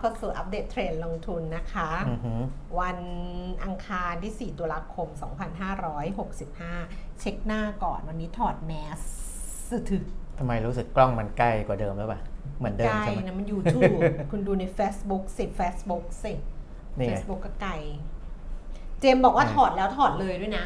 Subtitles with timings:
[0.00, 2.40] เข้าสู่อัปเดตเทรนด์ลงทุนนะคะอือหือ
[2.80, 2.98] วัน
[3.64, 5.08] อังคารที่ 4 ตุลาคม
[6.34, 9.00] 2565 เช็คหน้าก่อนวันนี้ถอดแมส
[9.70, 10.04] สะถึก
[10.38, 12.20] ทำไมรู้สึกกล้องมันใกล้กว่าเดิมหรือเปล่า
[12.58, 13.92] เหมือนเดิมไกลใช่ไหมนะมัน YouTube
[14.30, 16.32] คุณดูใน Facebook สิ Facebook สิ
[16.98, 17.72] นี่ไง Facebook ก็ไกล
[19.00, 20.64] เจมส์บอกว่าอ่าถอดแล้วถอดเลยด้วยนะ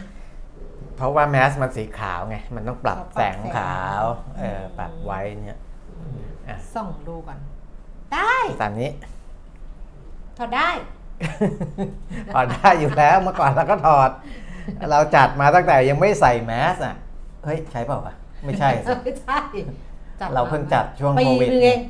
[0.96, 4.02] เพราะว่าแมสมันสีขาวไง มันต้องปรับอ๋อปรับแสงแสงขาว
[4.38, 5.58] เอออืมปรับไว้เนี่ย
[6.48, 7.38] อะส่องดูก่อน
[8.12, 8.90] ได้ตามนี้
[10.38, 10.68] ถอดได้
[12.34, 14.10] ถอดได้อยู่แล้วเมื่อก่อนเราก็ถอด
[14.90, 16.94] เราจัดมาตั้งแต่ยังไม่ใส่แมสอะ
[17.44, 19.38] เฮ้ยใช่เปล่าวะไม่ใช่สิไม่ใช่
[20.20, 21.80] จัดเราเพิ่งจัดช่วงปีโควิดนึงเอง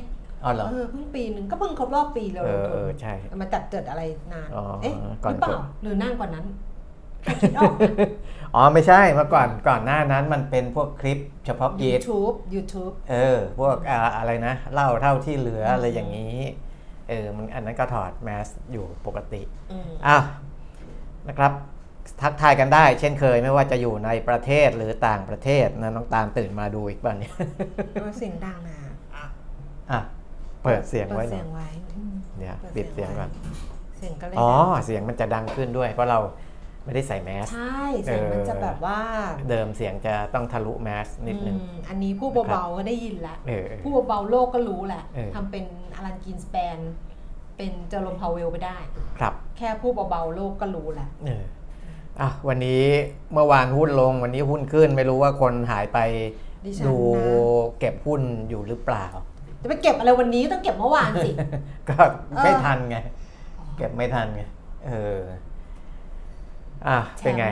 [0.43, 4.01] อ๋อเหรอเออเพิ่งปีหนึ่งก็เพิ่งครบรอบปีเราเอลงอทุนเออใช่มาจัดเจิดอะไร
[4.33, 6.45] นานอ๋อเอ๊ะก่อนหรือเปล่าก่อนหรือนานกว่านั้น
[7.23, 7.95] แค่คิดออกนะ
[8.55, 16.37] อ๋อไม่ใช่เมื่อก่อนก่อนหน้านั้นมันเป็นพวกคลิปเฉพาะกิจ YouTube YouTube เออ พวกอ่าอะไรนะ เล่าเท่าที่เหลืออะไรอย่างนี้
[17.09, 20.23] เออมันอันนั้นก็ถอดแมสอยู่ปกติอืมอ้าว
[21.29, 21.51] นะครับ
[22.21, 27.33] ทักทายกันได้ เช่นเคยไม่ว่าจะอยู่ในประเทศหรือต่างประเทศนะน้องตาลตื่นมาดูอีกบ้างเนี่ย
[28.01, 28.77] เอาเสียงดังนะ
[29.91, 29.99] อะ
[30.63, 33.29] เปิดเสียงไว้เปิดหน่เสีอยงไว้อืมเดี๋ยวปิปิดเสียงก่อน
[33.97, 36.19] เสียงก็เลยอ๋อดังเสียงมันจะดังขึ้นด้วยเพราะเรา
[36.85, 38.99] ไม่ได้ใส่แมสใช่เสียงมันจะแบบว่า
[39.49, 46.77] เดิมเสียงจะต้องทะลุแมสนิดนึงอืมอันนี้ผู้เบาๆก็ได้ยินแล้วเออเออผู้เบาๆโลกก็รู้แหละเออทำเป็นอลันกินสแปน
[47.57, 48.77] เป็นเจอร์โรมพาวเวลไปได้
[49.19, 51.43] ครับ แค่ผู้เบาๆโลกก็รู้แหละเออ
[52.19, 52.83] อะวันนี้
[53.33, 55.99] เมื่อวานหุ้นลงวันนี้หุ้นขึ้นไม่รู้ว่าคนหายไป
[56.65, 59.07] ดิฉันดูนะเก็บหุ้นอยู่หรือเปล่า
[59.61, 61.29] จะไปเก็บอะไรวันนี้ต้องเก็บเมื่อวานสิ
[61.89, 61.95] ก็
[62.43, 62.97] ไม่ทันไง
[63.77, 64.41] เก็บไม่ทันไง
[64.87, 65.19] เออ
[66.87, 67.47] อะแชมป์เป็นไง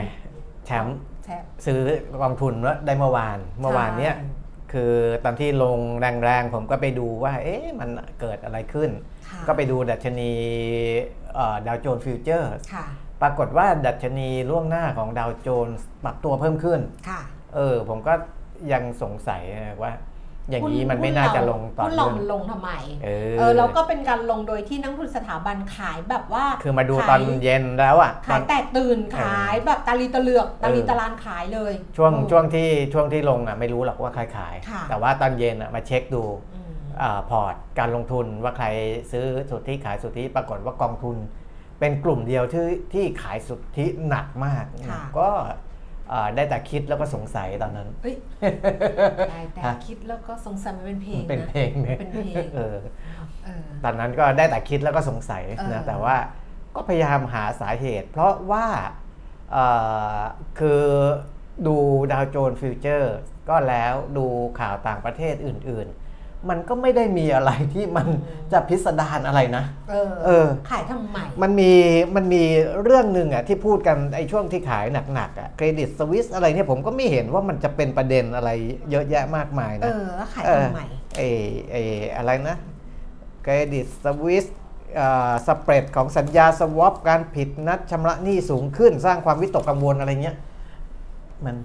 [0.66, 1.80] แชมป์แชมป์ซื้อ
[2.22, 5.78] กองทุนว่าได้เมื่อวานเมื่อวานเนี้ยใช่คือตอนที่ลง
[6.24, 7.88] แรงๆ ผมก็ไปดูว่า เอ๊ะมัน
[8.20, 8.90] เกิดอะไรขึ้น
[9.28, 10.32] ค่ะก็ไปดูดัชนี
[11.66, 12.86] ดาวโจนส์ future ค่ะ
[13.22, 17.20] ปรากฏว่าดัชนีล่วงหน้าของดาวโจนส์ปรับตัวเพิ่มขึ้นค่ะ
[17.54, 18.14] เออผมก็
[18.72, 19.42] ยังสงสัย
[19.82, 19.92] ว่า
[20.50, 22.70] อย่างนี้มันไม่น่าจะลงต่อหุ้นเราเนื่องมันลงทำไม
[23.04, 36.24] เออเออแล้วก็เป็นการลงโดยที่นักลงทุนสถาบันขายแบบว่า คือมาดูขยตอนเย็นแล้วอะตขาอยนแตกตื่นขายแบบตาลีตะเลือกตาลีเออตะลานขายเลย ช่วงเออช่วงที่ช่วงที่ลงอะไม่รู้หรอกว่าใครขายค่ะแต่ว่าตอนเย็นอะมาเช็คดู
[36.54, 36.72] อืม
[37.02, 38.66] อาพอร์ตการลงทุนว่าใคร
[39.12, 41.16] ซื้อสุทธิขายสุทธิปรากฏว่ากองทุน
[41.80, 45.56] เป็นกลุ่มเดียวที่ที่ขายสุทธิหนักมากค่ะก็อ่า
[46.36, 48.16] ได้แต่คิดแล้วก็สงสัยตอนนั้นเฮ้ย
[49.30, 52.76] ได้แต่ฮะคิดแล้วก็สงสัยมันเป็นเพลงเป็นนะเพลงเนี่ยเป็นเพลงเออ
[53.44, 56.16] เออตอนนั้นก็ได้แต่คิดแล้วก็สงสัยเออนะแต่ว่า
[56.74, 58.66] ก็พยายามหาสาเหตุ เพราะว่า
[59.52, 59.66] เอ่
[60.18, 60.20] อ
[60.58, 60.82] คือ
[61.66, 61.76] ดู
[62.12, 63.16] ดาวโจนส์ฟิวเจอร์
[63.48, 64.26] ก็แล้วดู
[64.60, 66.03] ข่าวต่างประเทศอื่น ๆ
[66.50, 68.06] มันก็ไม่ได้มีอะไรที่มัน
[68.52, 71.72] จะพิสดารอะไรนะ เออ เออ ขายทำไม มันมี
[72.16, 72.42] มันมี
[72.82, 74.84] เรื่องหนึ่งอะที่พูดกันไอ้ช่วงที่ขาย
[75.14, 78.50] หนักๆอะเครดิตสวิสอะไรเนี่ยผมก็ไม่เห็นว่ามันจะเป็นประเด็นอะไร
[78.90, 80.82] เยอะแยะมากมายเอนะ อ แล้วขายเออทำไม
[81.16, 81.28] ไอ้
[81.70, 81.82] ไอ้
[82.16, 82.56] อะไรนะ
[83.42, 84.46] เครดิตสวิส
[85.46, 90.36] สเปรดของสัญญาสวอปการผิดนัดชำระหนี้สูงขึ้น สร้างความวิตกกังวลอะไรเงี้ย
[91.44, 91.56] มัน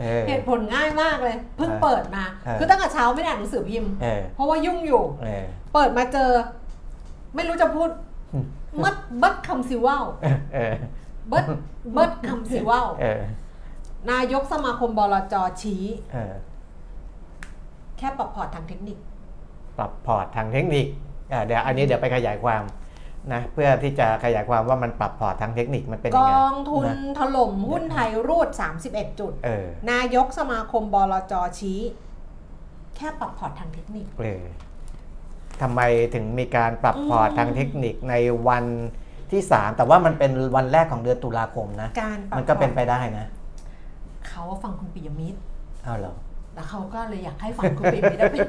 [0.00, 6.30] เออเหตุผลง่ายมากเลย เพิ่งเออเปิดมาเออคือตั้งแต่เช้าไม่ได้อ่านหนังสือพิมพ์เออเพราะว่ายุ่งอยู่เออเปิดมาเจอ
[7.34, 7.88] ไม่รู้จะพูด
[8.32, 8.46] อืม
[8.82, 10.04] มัดเบิดคำสิเว้า
[10.54, 10.74] เออ
[11.28, 11.44] เบิด
[11.92, 13.20] เบิดคำสิเว้าเออ
[14.10, 16.34] นายกสมาคมบลจชี้เออ
[17.98, 18.98] แค่ปรับพอร์ตทางเทคนิค
[19.78, 20.86] ปรับพอร์ตทางเทคนิค
[21.32, 22.62] อะเดี๋ยวอันนี้เดี๋ยวไปขยายความ
[23.32, 28.48] นะเพื่อที่จะขยายความว่ามันปรับพอร์ตทางเทคนิคมันเป็นกยังไงองทุนนะถล่มหุ้นไทยรูด
[28.84, 31.80] 31 จุด เออนายกสมาคมบลจชี้
[32.96, 34.44] แค่ปรับพอร์ตทางเทคนิค เออ
[35.62, 35.80] ทำไม
[36.14, 38.14] ถึงมีการปรับพอร์ตอืมทางเทคนิคใน
[38.48, 38.64] วัน
[39.32, 43.26] ที่ 3 แต่ว่ามันเป็นวันแรกของเดือนตุลาคมนะ การปรับมันก็เป็นพไปอร์ตได้นะ
[44.28, 45.38] เขาฟังคุณปิยมิตร
[45.84, 46.14] เอาเหรอ
[46.58, 48.48] แล้วเขาก็เลยอยากให้ฟังคุณปิยมิตรเป็น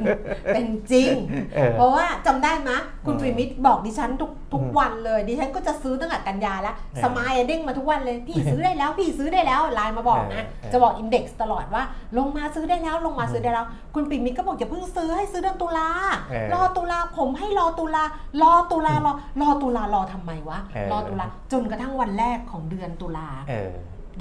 [0.53, 1.13] เป็นจริง
[1.55, 11.83] เออเพราะว่าจำได้ไหมยคุณอืมปิยมิตรบอกดิฉันทุกทุกอืมวันเลย ดิฉันก็จะซื้อตั้งแต่กันยาแล้วเออสมายอะเด้งมาทุกวันเลย พี่ซื้อได้แล้วพี่ซื้อได้แล้วไลน์มาบอกนะเออเออจะบอกอินเด็กซ์ตลอดว่า
[12.17, 13.65] ลงมาซื้อได้แล้วลงมาซื้อได้แล้ว
[13.95, 15.89] คุณปิยมิตรก็บอกอย่าเพิ่งซื้อให้ซื้อเดือนตุลา
[16.29, 18.03] เออรอตุลาผมให้รอตุลา
[18.41, 23.71] รอตุลารอรอตุลารอทำไมวะเออรอตุลาจนกระทั่งวันแรกของเดือนตุลาเออ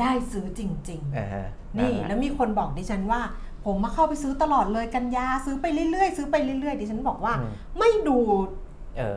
[0.00, 1.46] ได้ซื้อจริงๆอ่าฮะ
[1.78, 3.20] นี่ะฮะแล้วมีคนบอกดิฉันว่า
[3.68, 8.67] ผมมาเข้าไปซื้อตลอดเลยกันยาซื้อไปเรื่อยๆ ซื้อไปเรื่อยๆดิฉันบอกว่าอืมไม่ดูออ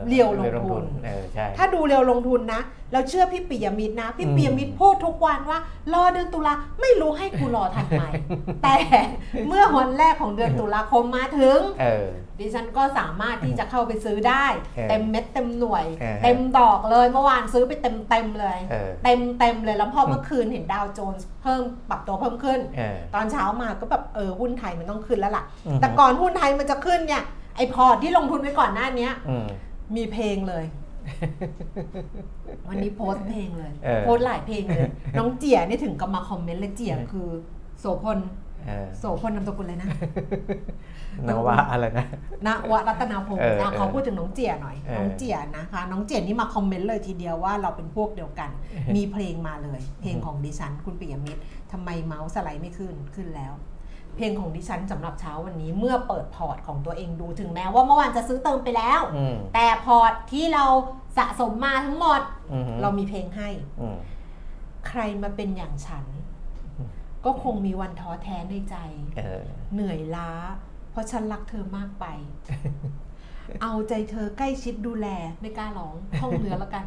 [0.08, 5.58] เรียวลงทุนเออใช่ถ้าดูเร็วลงทุนนะ เราเชื่อพี่ปิยมิตรนะ พี่อืมปิยมิตรพูดทุกวันว่า
[5.92, 8.04] รอเดือนตุลาไม่รู้ให้กูรอทันไหม
[8.62, 8.74] แต่
[9.48, 12.06] เมื่อวันแรกของเดือนตุลาคมมาถึงเออ
[12.40, 14.46] ดิฉันก็สามารถที่จะเข้าไปซื้อได้
[14.76, 27.24] เออเต็มเม็ดเต็มหน่วยเออเต็มดอกเลยเมื่อวานซื้อไปเต็มเต็มๆเลยเออเต็มเต็มๆเลยแล้วพอเมื่อคืนเห็นดาวโจนส์เพิ่มปรับตัวเพิ่มขึ้นเออตอนเช้ามาก็แบบเออหุ้นไทยมันต้องขึ้นแล้วล่ะอือฮึแต่ก่อนหุ้นไทยมันจะขึ้นเนี่ย
[27.56, 29.46] ไอพอร์ตที่ลงทุนไว้ก่อนหน้าเนี้ยอืม
[29.96, 30.64] มีเพลงเลย
[32.68, 34.88] วันนี้โพสต์เพลงเลยเออโพสต์หลายเพลงเลย
[35.18, 37.28] น้องเจียนี่ถึงกับมา comment เลยเจียคือ
[37.80, 38.18] โสพล
[38.66, 39.88] เออโสพลนามสกุลเลยนะ
[41.26, 42.06] นว่าอะไรนะ
[42.46, 48.50] นวรัตนาพงศ์เออนะเออเขาพูดถึงน้องเจียหน่อยเออน้องเจียนะคะ น้องเจียนี่มา comment เลยทีเดียวว่าเราเป็นพวกเดียวกัน
[48.94, 53.52] มีเพลงมาเลย เพลงของดิฉันคุณปิยมิตรทำไมเมาส์สไลด์ไม่ขึ้นขึ้นแล้ว
[54.16, 60.64] เพลงของดิฉันสำหรับเช้าวันนี้เมื่อเปิดพอร์ตของตัวเองดูถึงแม้ว่าเมื่อวานจะซื้อเติมไปแล้วอืมแต่พอร์ตที่เรา
[61.18, 62.20] สะสมมาทั้งหมด
[62.52, 63.48] อืมเรามีเพลงให้
[63.80, 63.96] อืม
[64.88, 66.04] ใครมาเป็นอย่างฉัน
[67.24, 68.76] ก็คงมีวันท้อแท้ในใจ
[69.16, 69.42] เออ
[69.72, 70.30] เหนื่อยล้า
[70.90, 72.06] เพราะฉันรักเธอมากไป
[73.62, 75.08] เอาใจเธอใกล้ชิดดูแล
[75.40, 76.84] ไม่กล้าร้องท่องเรือแล้วกัน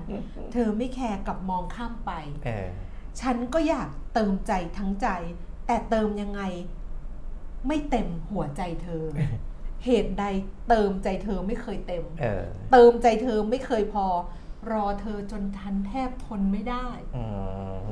[0.53, 2.11] เธอไม่แคร์กับมองข้ามไป
[2.45, 2.67] เออ
[3.21, 5.07] ฉันก็อยากเติมใจทั้งใจ
[5.67, 6.41] แต่เติมยังไง
[7.67, 9.03] ไม่เต็มหัวใจเธอ
[9.85, 10.23] เหตุใด
[10.69, 14.05] เติมใจเธอไม่เคยเต็มเออเติมใจเธอไม่เคยพอ
[14.71, 17.25] รอเธอจนทันแทบทนไม่ได้อื
[17.79, 17.83] ม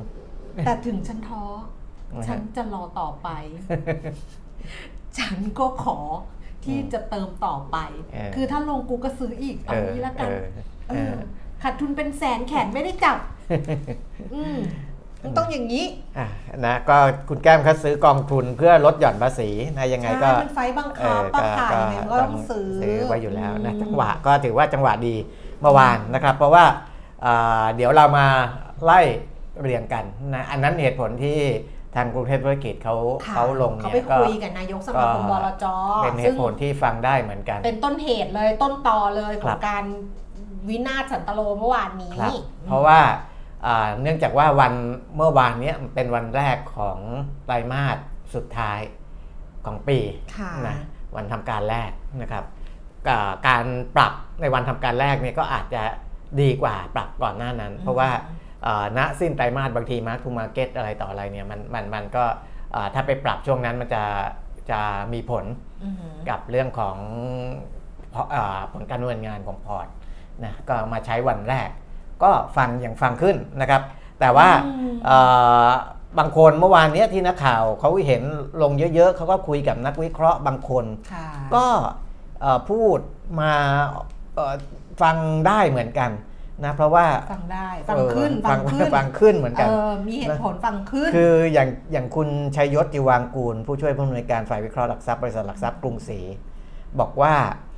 [0.65, 1.43] แต่ถึงฉันท้อ
[2.13, 3.29] อือฮะฉันจะรอต่อไป
[5.17, 5.97] ฉันก็ขอ
[6.65, 7.77] ที่จะเติมต่อไป
[8.13, 10.45] เออคือถ้าลงกูก็ซื้ออีกเอาเอองี้ละกันเออ
[10.89, 11.15] เอเอออ
[11.61, 13.17] ขาดทุนเป็นแสนแขนไม่ได้จับ
[14.33, 14.57] อืม
[15.23, 15.85] มันต้องอย่างนี้
[16.17, 16.27] อะ
[16.65, 16.97] นะก็
[17.29, 25.15] คุณแก้มเขาซื้อกองทุนเพื่อลดหย่อนภาษีนะยังไงก็ใช่มันไฟบังเอคับอปะก็ค่ะก็ยังไงมันก็ต้องซื้อซื้อไว้อยู่แล้วนะอืมจังหวะก็ถือว่าจังหวะดี
[25.61, 26.65] เมื่อวานนะครับ เพราะว่า
[27.25, 28.25] อ่าเดี๋ยวเรามา
[28.83, 28.99] ไล่
[29.61, 30.05] เรียงกัน
[30.35, 31.39] นะอันนั้นเหตุผลที่
[31.95, 35.65] ทางกรุงเทพธุรกิจเขาค่ะเขาลงเขาเนี่ไปยก็คุยกับนายกสมาคมบลจ
[36.03, 39.83] เป็นเหซึ่งตุผลที่ฟังได้เหมือนกัน เป็นต้นเหตุเลยต้นตอเลยขครัองบการ
[40.69, 42.33] วินาศสันตโลเมื่อวานนี้ครับ
[42.67, 43.11] เพราะว่าอ่า
[44.01, 44.73] เนื่องจากว่าวัน
[45.15, 46.97] เมื่อวานเนี้ยเป็นวันแรกของ
[47.45, 47.97] ไตรมาส
[48.35, 48.79] สุดท้าย
[49.65, 49.99] ของปี
[50.37, 50.77] ค่ะนะ
[51.15, 52.45] วันทำการแรกนะครับ
[53.09, 53.65] อ่าการ
[53.95, 55.83] ปรับในวันทำการแรกเนี่ยก็อาจจะ
[56.41, 58.09] ดีกว่าปรับก่อนหน้านั้น เพราะว่า
[58.65, 62.25] อ่าณสิ้นไตรมาสบางที mark to market อะไรต่ออะไรเนี่ยมันมันมันก็
[62.75, 64.03] อ่าถ้าไปปรับช่วงนั้นมันจะ
[64.71, 64.81] จะ
[65.13, 65.45] มีผล
[65.83, 66.97] อือหือกับเรื่องของ
[68.13, 69.87] พออาผลการดำเนินงานของพอร์ต
[70.43, 71.69] นะก็มาใช้วันแรก
[72.23, 73.81] ก็ฟังอย่างฟังขึ้นนะครับ
[74.19, 75.17] แต่ว่าอืมเอ่
[75.67, 75.69] อ
[76.19, 78.23] บางคนเมื่อวานเนี้ยที่นักข่าวเขาเห็น
[78.61, 81.65] ลงเยอะๆเขาก็คุยกับนักวิเคราะห์บางคนค่ะก็
[82.41, 82.99] เอ่อพูด
[83.39, 83.51] มา
[84.35, 84.53] เอ่อ
[85.01, 85.15] ฟัง
[85.47, 86.11] ได้เหมือนกัน
[86.65, 96.19] นะเพราะว่าฟังได้ฟังขึ้นเออฟังขึ้นฟังขึ้นเหมือนเอกันอมีเหตุผลฟังขึ้น คืออย่างอย่างคุณชัยยศจิวางกูล ผู้ช่วยผู้อำนวยการฝ่ายวิเคราะห์หลักทรัพย์บริษัทหลักทรัพย์กรุงศรี
[96.99, 97.72] บอกว่าอ่า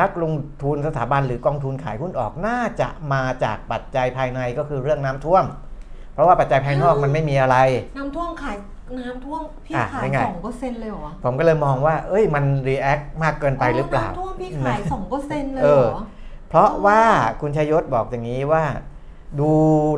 [0.00, 0.32] นักลง
[0.62, 5.44] ทุนสถาบันหรือกองทุนขายหุ้นออกน่าจะมาจากปัจจัยภายในก็คือเรื่องน้ำท่วม
[6.14, 7.56] เพราะว่าปัจจัยภายนอกมันไม่มีอะไร
[7.98, 8.56] น้ำท่วมขาย
[8.98, 16.02] น้ำท่วมพี่อะขายได้ไงสองเปอร์เซ็นต์เลยเหรอ ผมก็เลยมองว่า เอ้ยมันรีแอคมากเกินไปหรือเปล่าน้ำท่วมพี่ขายนะสองเปอร์เซ็นต์เลยเอเหรออ
[16.48, 17.02] เพราะว่า
[17.40, 18.64] คุณชัยยศบอกอย่างนี้ว่า
[19.40, 19.52] ดู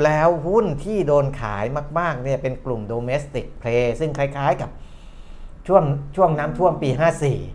[0.05, 1.65] แล้วหุ้นที่โดนขาย
[1.99, 4.71] มาก ๆ เนี่ยเป็นกลุ่ม domestic play ซึ่งคล้าย ๆกับ
[5.67, 5.85] ช่วง
[6.17, 6.91] ช่วงน้ำท่วมปี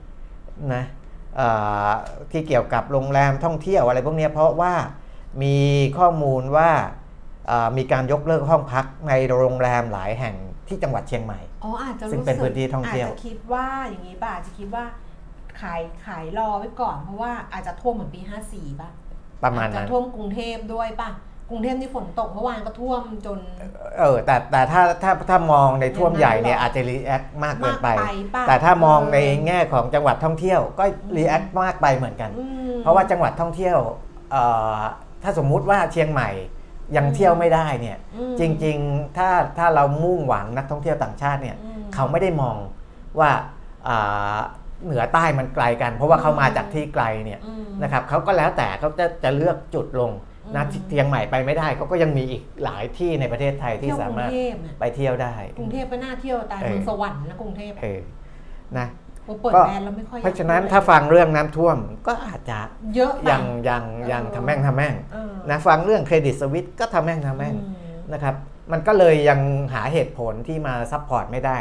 [0.04, 1.01] 54 นะเอ่อ
[2.32, 4.74] ที่เกี่ยวกับโรงแรมท่องเที่ยวอะไรพวกเนี้ยเพราะว่า
[5.44, 5.58] มี
[5.98, 6.70] ข้อมูลว่า
[7.48, 10.36] เอ่อมีการยกเลิกห้องพักในโรงแรมหลายแห่ง
[10.68, 14.84] ที่จังหวัดเชียงใหม่อ๋ออาจจะซึ่งรู้เป็นสึกพื้นที่ท่องเที่ยวอาจจะคิดว่าอย่างนี้ป่ะอาจจะคิดว่า
[15.62, 18.22] ขายขายรอไว้ก่อนเพราะว่าอาจจะท่วมเหมือนปี
[18.52, 18.90] 54ป่ะ
[19.44, 21.10] ประมาณอจนั้นจะท่วมกรุงเทพด้วยป่ะ
[21.52, 23.40] กรุงเทพที่ฝนตกเมื่อวานก็ท่วมจน
[24.00, 30.84] เออแต่แต่ถ้าถ้าถ้ามองในท่วมอย่างนั้นใหญ่เนี่ยเหรออาจจะ react มากเกินไป มากไปป่ะแต่ถ้ามองในเออแง่ของจังหวัดท่องเที่ยวก็
[31.18, 33.78] react มากไปเหมือนกัน อืม เพราะว่าจังหวัดท่องเที่ยว
[34.32, 34.44] เอ่
[34.76, 34.78] อ
[35.24, 36.30] ถ้าสมมุติว่าเชียงใหม่
[36.98, 42.56] ยังเที่ยวไม่ได้เนี่ยอืม จริงๆถ้าถ้าเรามุ่งหวังนักท่องเที่ยวต่างชาติเนี่ยอืม เขาไม่ได้มอง
[43.20, 43.32] ว่า
[43.88, 44.38] อ่า
[44.86, 50.12] เหนือใต้มันไกลกัน เพราะว่าเขามาจากที่ไกลเนี่ย อืม นะครับเขาก็แล้วแต่เขาจะจะเลือกจุดลง
[50.56, 58.02] นะอืมเชียงใหม่ไปไม่ได้เขาก็ยังมีอีกหลายที่ในประเทศไทยที่เที่ยวกสารุงมารถเทพน่ะไปเที่ยวได้ กรุงเทพก็น่าเที่ยวตายเออเมืองสวรรค์นะกรุงเทพเออ
[58.78, 58.88] นะ
[59.26, 61.78] โอ้เปิดก็แบรนด์แล้วไม่ค่อยอยกเพราะฉะนั้นพูดถ้าฟังเรื่องน้ำท่วม
[62.08, 62.60] ก็อาจจะ
[62.96, 67.76] เยอะไปยังยังยังเออทำแม่งทำแม่งเออนะฟังเรื่องเครดิตสวิตก็ทำแม่งทำแม่งอืม
[68.14, 68.36] นะครับ
[68.72, 69.40] มันก็เลยยัง
[69.74, 71.58] หาเหตุผลที่มาซัพพอร์ตไม่ได้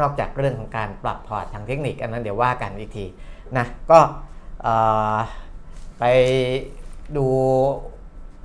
[0.00, 3.04] นอกจากเรื่องของการปรับพอร์ตทางเทคนิคอันนั้นเดี๋ยวว่ากันอีกที
[3.58, 3.98] นะก็
[4.62, 4.74] เอ่
[5.14, 5.16] อ
[5.98, 6.04] ไป
[7.16, 7.26] ดู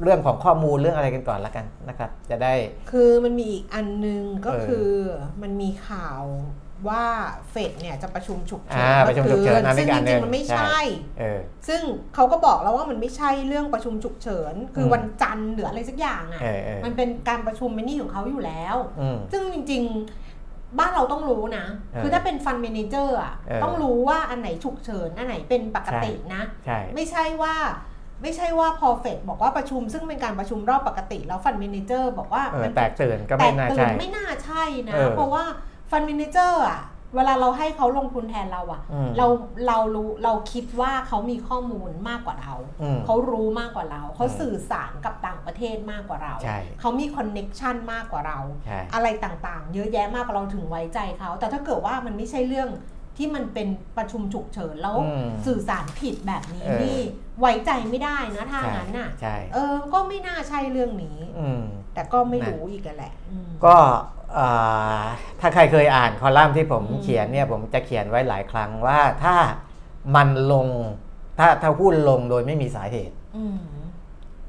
[0.03, 2.53] เรื่องของข้อมูลเรื่องอะไรกันก่อนละกันนะครับ จะได้
[2.91, 4.91] คือมันมีอีกอันนึงก็เออคือ
[5.41, 6.21] มันมีข่าว
[6.89, 7.05] ว่า
[7.49, 10.79] เฟดเนี่ยจะประชุมฉุกเฉิอ่าประชุมฉุกเฉินอันนี้ซึ่งอันจหนึ่ริงงๆมันไม่ใช่ใช่
[11.19, 11.81] เออซึ่ง
[12.15, 27.55] เขาก็บอกแล้วว่ามันไม่ใช่เรื่องประชุมฉุกเฉิน คืออมวันจันทร์หรืออะไรสักอย่างอะเออเออมันเป็นการประชุมมินี่ของเขาอยู่แล้วอืมซึ่งจริงๆบ้านเราต้องรู้นะเออคือถ้าเป็น fund manager อะเออต้องรู้ว่าอันไหนฉุกเฉิน อันไหนเป็นปกตินะใช่ไม่ใช่ว่า
[28.21, 35.43] ไม่ใช่ว่าพอเฟดบอกว่าประชุม ซึ่งเป็นการประชุมรอบปกติ แล้ว fund manager บอกว่าเออมันแตกตื่นก็แตไม่กน่าตื่ใช่นไม่น่าใช่นะเออเพราะว่า
[35.91, 36.81] fund manager อะ
[37.15, 39.27] เวลาเราให้เขาลงทุนแทนเราอะอืมเรา
[39.67, 52.69] เรารู้เราคิดว่าเขามีข้อมูลมากกว่าเราอืมเขารู้มากกว่าเรา เขาอืมสื่อสารกับต่างประเทศมากกว่าเราใช่เขามี connection มากกว่าเราใช่อะไรต่างๆ เยอะแยะมากกว่าเราถึงไว้ใจเขา แต่ถ้าเกิดว่ามันไม่ใช่เรื่อง
[53.17, 57.01] ที่มันเป็นประชุมฉุกเฉินแล้วอืมสื่อสารผิดแบบนี้เออนี่
[57.39, 63.75] ไว้ใจไม่ได้นะถ้าใช่งั้นน่ะใช่เออก็ไม่น่าใช่เรื่องนี้อืมแต่ก็ไม่นะรู้อีกอะแหละอืมก็
[64.33, 64.47] เอ่
[64.99, 65.01] อ
[65.39, 69.35] ถ้าใครเคยอ่านคอลัมน์ที่ผมอืมเขียนเนี่ยผมจะเขียนไว้หลายครั้งว่าถ้า
[70.15, 70.67] มันลง
[71.39, 73.57] ถ้าถ้าหุ้นลงโดยไม่มีสาเหตุอืม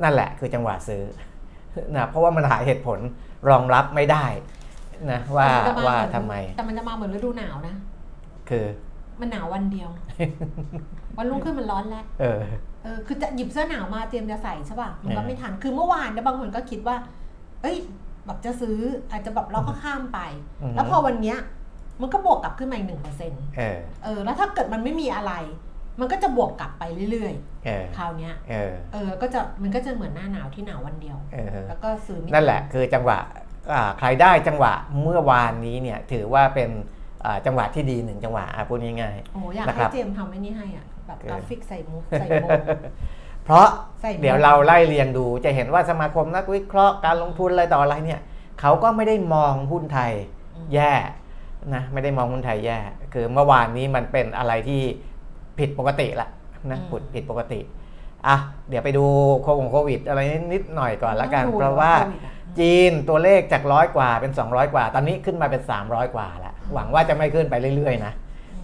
[0.02, 1.02] นั่นแหละคือจังหวะซื้อ
[1.96, 2.98] นะเพราะว่ามันหาเหตุผล
[3.48, 4.26] รองรับไม่ได้
[5.12, 7.74] นะว่าแต่นจะว่าเหอนทำไม แต่มันจะมาเหมือนฤดูหนาวนะ
[8.50, 8.64] คือ
[9.20, 9.90] มันหนาววันเดียว
[11.18, 12.40] วันรุ่งขึ้นมันร้อนแล้วเออ
[12.84, 16.96] เออคือจะหยิบเสื้อหนาวมาเตรียมจะใส่ใช่ป่ะมันก็เออไม่ทันคือเมื่อวานเนี่ยบางคนก็คิดว่า
[17.62, 17.76] เอ้ย
[18.26, 18.78] แบบจะซื้อ
[19.10, 20.18] อาจจะแบบเราก็ข้ามไป
[20.62, 21.38] อือฮึแล้วพอวันเนี้ย
[22.00, 25.32] มันก็บวกกลับขึ้นมาอีกหนึ่งเปอร์เซ็นต์เออเออแล้วถ้าเกิดมันไม่มีอะไร
[26.00, 33.18] มันก็จะบวกกลับไปเรื่อยเออๆคราวเนี้ยเออ เออ ก็จะมันก็จะเหมือนหน้าหนาวที่หนาววันเดียวเออแล้วก็ซื้อไม่นั่นแหละ คือจังหวะ
[33.72, 36.96] อ่าใครได้จังหวะเมื่อวานนี้เนี่ย ถือว่าเป็นอ่า
[37.46, 43.66] จังหวะที่ดีหนึ่งจังหวะอะพูดง่ายโอ้อยากนะคให้รับเจมส์ทำไอ้นี่ให้อะแบบเออกราฟิกใส่มุกใส่โมๆเพราะ
[44.00, 48.20] ใส่โมเดี๋ยวเราไล่เรียงดูจะเห็นว่าสมาคมนักวิเคราะห์การลงทุนอะไรต่ออะไรเนี่ย
[48.60, 50.12] เขาก็ไม่ได้มองหุ้นไทย
[50.74, 50.92] แย่
[51.74, 52.78] นะไม่ได้มองหุ้นไทยแย่
[53.12, 54.82] คือเมื่อวานนี้มันเป็นอะไรที่
[55.58, 56.28] ผิดปกติละ
[56.70, 57.60] นะผิดผิดปกติ
[58.28, 58.36] อะ
[58.68, 59.04] เดี๋ยวไปดู
[59.42, 60.20] โควิดโควิดอะไร
[60.52, 68.12] นิดหน่อยก่อนละกันต้องดูเพราะว่าโคดอะจีนตัวเลขจากร้อยกว่าเป็น 200 กว่า ตอนนี้ขึ้นมาเป็น 300 กว่าแล้ว หวังว่าจะไม่ขึ้นไปเรื่อยๆนะ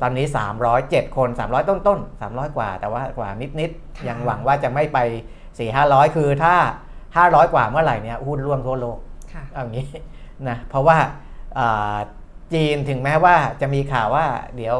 [0.02, 0.26] ตอนนี้
[0.70, 3.28] 307 คน 300 ต้นๆ300 กว่า แต่ว่ากว่า
[3.60, 4.98] นิดๆยังหวังว่าจะไม่ไป
[5.42, 6.54] 4 500 คือถ้า
[7.04, 8.98] 500 กว่าเมื่อไหร่เนี่ยหุ้นร่วงทั่วโลก
[9.32, 9.88] ค่ะเอาอย่างนี้
[10.48, 10.98] นะเพราะว่า
[11.58, 11.96] อ่า
[12.54, 14.78] จีนถึงแม้ว่าจะมีข่าวว่าเดี๋ยว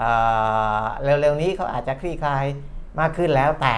[0.00, 2.44] อ่าเร็วๆนี้เขาอาจจะคลี่คลาย
[3.00, 3.76] มากขึ้นแล้วแต่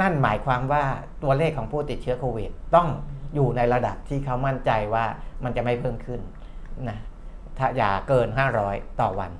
[0.00, 0.84] นั่นหมายความว่า
[1.22, 2.88] ตัวเลขของผู้ติดเชื้อโควิด ต้อง
[3.34, 5.04] อยู่ในระดับที่เขามั่นใจว่า
[5.44, 6.20] มันจะไม่เพิ่มขึ้น
[6.88, 6.98] นะ
[7.58, 8.28] ถ้าอย่าเกิน
[8.64, 9.30] 500 ต่อวัน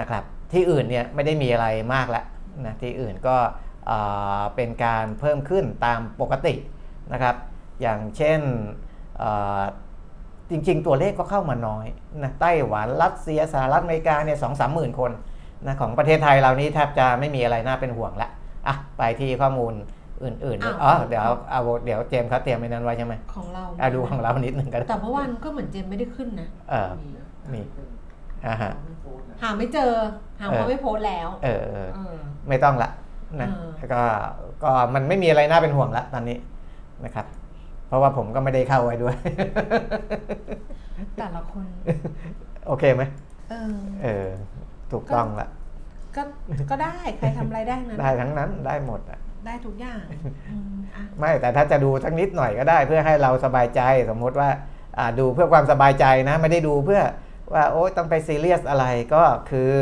[0.00, 2.24] นะครับ ที่อื่นเนี่ยไม่ได้มีอะไรมากแล้ว
[2.66, 3.36] นะที่อื่นก็
[3.90, 6.54] อ่าเป็นการเพิ่มขึ้นตามปกติ
[7.12, 7.34] นะครับ
[7.80, 8.40] อย่างเช่น
[9.18, 9.60] เอ่อ
[10.50, 11.86] จริงๆ ตัวเลขก็เข้ามาน้อย
[12.22, 15.12] นะไต้หวันรัสเซียสหรัฐอเมริกาเนี่ยสองสามหมื่นคน
[15.66, 18.30] นะของประเทศไทยเรานี้แทบจะไม่มีอะไรน่าเป็นห่วงละ
[18.66, 19.74] อะไปที่ข้อมูล
[20.24, 26.90] อื่นๆอ้าวอ๋อเดี๋ยวเอาเดี๋ยวเจมส์เขาเตรียมไว้นั้นไว้ใช่ไหมของเราอะดูของเรานิดนึงกันแต่เมื่อวานก็เหมือนเจมไม่ได้ขึ้นนะเออ
[27.56, 27.66] นี่
[28.46, 28.72] อ่าฮะ
[29.42, 29.92] หาไม่เจอ
[30.40, 32.16] หาเออเขาไม่โพสต์แล้วเออเออเออ
[32.48, 32.90] ไม่ต้องละ
[33.40, 34.02] นะเออก็
[34.62, 36.36] ก็มันไม่มีอะไรน่าเป็นห่วงละตอนนี้
[37.04, 37.26] นะครับ
[37.88, 39.16] เพราะว่าผมก็ไม่ได้เข้าไว้ด้วย
[41.18, 41.66] แต่ละคน
[42.66, 43.02] โอเคไหม
[43.50, 44.28] เออเออ
[44.92, 45.48] ถูกต้องละ
[46.16, 46.22] ก็
[46.70, 50.02] ก็ได้ใครทำอะไรได้นั้น ได้ทั้งนั้นได้หมดอะได้ทุกอย่าง
[50.50, 53.80] อืมอะไม่แต่ถ้าจะดูสักนิดหน่อยก็ได้ เพื่อให้เราสบายใจ
[54.10, 54.48] สมมติว่า
[54.98, 57.00] อ่าดูเพื่อความสบายใจนะ ไม่ได้ดูเพื่อ
[57.52, 59.74] ว่าโอ๊ยต้องไปซีเรียสอะไรก็คือ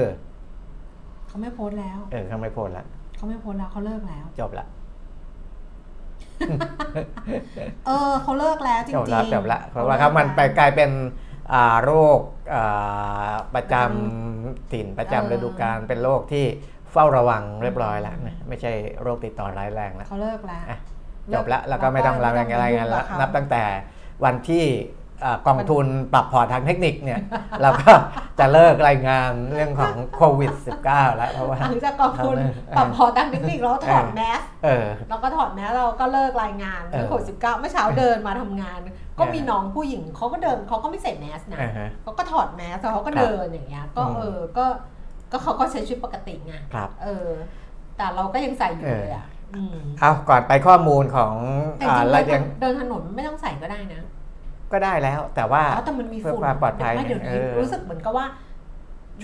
[1.29, 2.85] เขาไม่โพสต์แล้ว เออเขาไม่โพสต์ละ
[3.17, 4.67] เขาไม่โพสต์แล้วเขาเลิกแล้ว จบละ
[7.87, 10.91] เออเขาเลิกแล้วจริงจบๆแล้วจบละเพราะว่าขครับลิกมันไปแล้วกลายเป็น
[11.53, 12.21] อ่าโรค
[12.55, 16.45] อ่าประจำถิ่นประจำเออฤดูกาลเป็นโรคที่
[16.93, 18.73] เฝ้าระวังเรียบร้อยแล้วนะไม่ใช่
[19.03, 20.79] โรคติดต่อร้ายแรงแล้วเขาเลิกแล้วอะ
[21.35, 23.65] จบแล้วแล้วก็ไม่ต้องรายงานรายงานแล้วไม่ต้องนับตั้งแต่
[24.25, 24.98] วันที่อ่า
[25.47, 27.21] กองทุนปรับพอร์ตทางเทคนิคเนี่ย
[27.63, 27.93] เราก็
[28.39, 30.53] จะเลิกรายงานเรื่องของโควิด
[30.85, 38.79] -19 แล้วเพราะว่าหลังจากกองทุนเออปรับพอร์ตทางเทคนิคแล้วถอดเออแมสเออเราก็ถอดแมสเราก็เลิกรายงานเออเรื่องโควิดสิบเก้าเมื่อเช้าเดินมาทำงาน
[39.19, 44.67] ก็เออมีน้องผู้หญิงเขาก็เดินเขาก็ไม่ใส่แมสนะอ่าฮะเขาก็ถอดแมสแต่เขาก็ครับเดินอย่างเงี้ยก็อืมเออก็
[45.33, 47.29] ก็เขาก็ใช้ชีวิตปกติไงครับเออ
[47.97, 51.35] แต่เราก็ยังใส่อยู่เออเลยอะอืมเอาก่อนไปข้อมูลของ
[51.79, 54.03] แต่จอ่าริงๆรายเดิเรียนงเดินถนนไม่ต้องใส่ก็ได้นะ
[54.73, 58.27] ก็ได้แล้วแต่ว่าอ๋อแต่มันมีเพื่อฝุ่นความปลอดภัยไม่เดี๋ยวนี้เออรู้สึกเหมือนกับว่า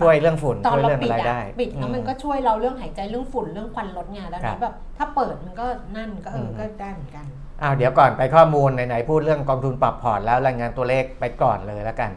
[0.01, 7.25] ช่วยเรื่องฝุ่นตอนช่วยเราเรื่องปิดอะไรอะได้ปิดแล้วมันอืก็ช่วยเราเรื่องหายใจเรื่องฝุ่นเรื่องควันรถไงแล้วครันี้บแบบถ้าเปิดมันก็นั่นก็เอออมก็ได้เหมือนกัน
[7.63, 12.11] อ้าวเดี๋ยวก่อนไปข้อมูลไหนๆพูดเรื่องกองทุนปรับพอร์ตแล้วรายงานตัวเลขไปก่อนเลยแล้วกัน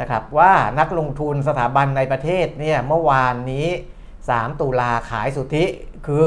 [0.00, 3.66] นะครับว่านักลงทุนสถาบันในประเทศเนี่ยเมื่อวานนี้
[4.14, 5.64] 3 ตุลาขายสุทธิ
[6.06, 6.26] คือ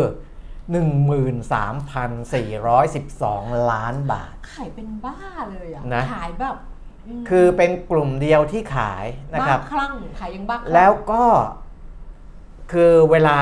[0.76, 5.18] 13,412 ล้านบาท ขายเป็นบ้า
[5.52, 6.56] เลยอะ นะ ขายแบบ
[7.22, 11.24] มคือเป็นกลุ่มเดียวที่ขายนะครับ บ้าคลั่งขายยังบ้าคลั่งแล้วก็
[12.72, 13.38] คือเวลา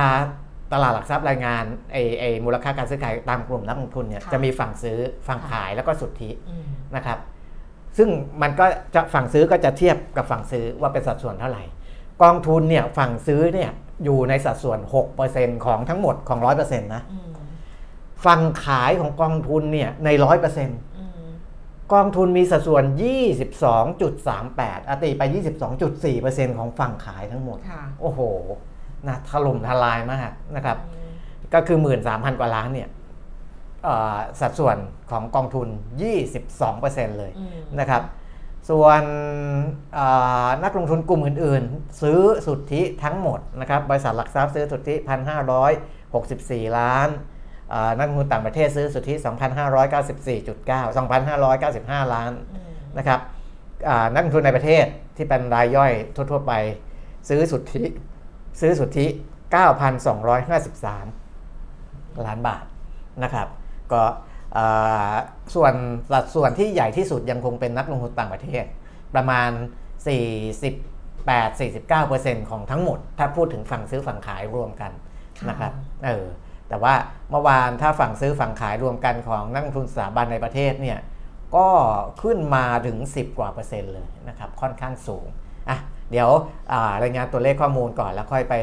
[0.73, 1.63] ตลาดหลักทรัพย์รายงาน
[1.93, 6.65] ไอไอมูลค่าการซื้อขายตามกลุ่มนักลงทุนเนี่ยจะมีฝั่งซื้อฝั่งขายแล้วก็สุทธิอืม
[6.95, 7.17] นะครับ
[7.97, 8.09] ซึ่ง
[8.41, 8.65] มันก็
[8.95, 11.63] จะฝั่งซื้อก็จะเทียบกับฝั่งซื้อว่าเป็นสัดส่วนเท่าไหร่
[12.21, 13.71] กองทุนเนี่ยฝั่งซื้อเนี่ย
[14.03, 14.79] อยู่ในสัดส่วน
[15.21, 17.29] 6%ของทั้งหมดของ 100%นะอืม
[18.25, 21.11] ฝั่งขายของกองทุนเนี่ยใน 100%อืม
[21.93, 22.83] กองทุนมีสัดส่วน
[23.65, 25.21] 22.38อาตีไป
[25.91, 28.19] 22.4%ของฝั่งขายทั้งหมดค่ะโอ้โห
[29.07, 31.11] นะถล่มทลายมากนะครับอืม
[31.53, 31.77] ก็คือ
[32.09, 32.89] 13,000 กว่าล้านเนี่ย
[33.83, 34.77] เอ่อสัดส่วน
[35.11, 35.67] ของกองทุน
[36.43, 37.49] 22%เลยอืม
[37.79, 38.01] นะครับ
[38.69, 39.03] ส่วน
[39.93, 40.07] เอ่
[40.45, 44.95] อนักลงทุนกลุ่มอื่นๆ ซื้อสุทธิทั้งหมดนะครับบริษัทหลักทรัพย์ซื้อสุทธิ
[45.65, 47.09] 1,564 ล้าน
[47.69, 49.13] เอ่อนักลงทุนต่างประเทศซื้อสุทธิ
[50.15, 50.95] 2,594.9
[52.05, 53.19] 2,595 ล้านอืมนะครับ
[53.87, 54.85] อ่านักลงทุนในประเทศ
[55.17, 56.53] ที่เป็นรายย่อยทั่วๆไป
[57.29, 57.83] ซื้อสุทธิ
[58.61, 59.05] ซื้อสุทธิ
[59.65, 62.63] 9,253 ล้านบาท
[63.23, 63.47] นะครับ
[63.93, 64.11] ก็อ่า
[65.55, 65.73] ส่วน
[66.11, 68.63] สัดส่วนที่ใหญ่ที่สุดยังคงเป็นนักลงทุนต่างประเทศ
[69.15, 69.49] ประมาณ
[71.15, 74.91] 48-49%ของทั้งหมด ถ้าพูดถึงฝั่งซื้อฝั่งขายรวมกัน
[75.39, 75.73] ค่ะนะครับ
[76.05, 76.25] เออ
[76.69, 76.93] แต่ว่า
[77.31, 80.99] เมื่อวานถ้าฝั่งซื้อฝั่งขายรวมกันของนักลงทุนสถาบันในประเทศเนี่ย
[81.55, 81.67] ก็
[82.21, 85.25] ขึ้นมาถึง 10 กว่าเปอร์เซ็นต์เลยนะครับค่อนข้างสูง
[85.69, 85.77] อะ
[86.11, 86.29] เดี๋ยว
[86.71, 88.55] อารายงานตัวเลขข้อมูลก่อนแล้วค่อยไป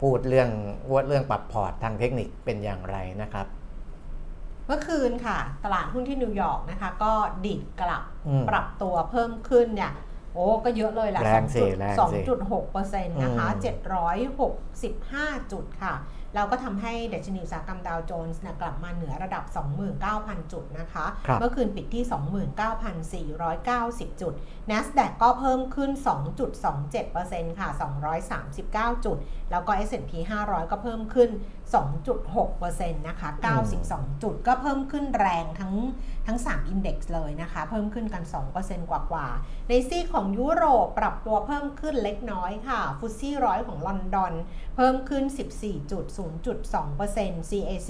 [0.00, 0.50] พูดเรื่อง
[0.90, 3.46] ว่าเรื่องปรับพอร์ตทางเทคนิคเป็นอย่างไรนะครับ
[4.68, 7.12] เมื่อคืนค่ะ ตลาดหุ้นที่นิวยอร์กนะคะ ก็
[7.46, 9.92] ดีดกลับอืมปรับตัวเพิ่มขึ้นเนี่ย
[10.34, 15.94] โอ้ก็เยอะเลยแหละแรงสิแรงสองสิจุดหกเปอร์เซ็นต์นะคะ อืมเจ็ดร้อยหกสิบห้าจุดค่ะ
[16.34, 19.44] แล้วก็ทำให้ดัชนีอุตสาหกรรมดาวโจนส์เนี่ยกลับมาเหนือระดับ
[19.98, 22.04] 29,000 จุดนะคะ ครับเมื่อคืนปิดที่
[24.12, 24.32] 29,490 จุด
[24.70, 25.90] NASDAQ ก็เพิ่มขึ้น
[26.74, 27.68] 2.27%ค่ะ
[28.96, 29.16] 239 จุด
[29.50, 30.12] แล้วก็ S&P
[30.46, 31.30] 500 ก็เพิ่มขึ้น
[32.14, 33.28] 2.6%นะคะ
[33.76, 35.74] 92 จุดก็เพิ่มขึ้นแรงทั้ง
[36.26, 38.24] ทั้ง 3 Index เลยนะคะ เพิ่มขึ้นกัน
[38.58, 44.32] 2%กว่ากๆในซีกของยุโรปปรับตัวเพิ่มขึ้นเล็กน้อยค่ะ ฟุตซี่ร้อยของลอนดอน
[44.76, 47.88] เพิ่มขึ้น 14.0.2% CAC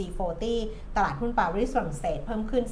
[0.48, 2.64] 40 ตลาดหุ้นปารีสฝรั่งเศสเพิ่มขึ้น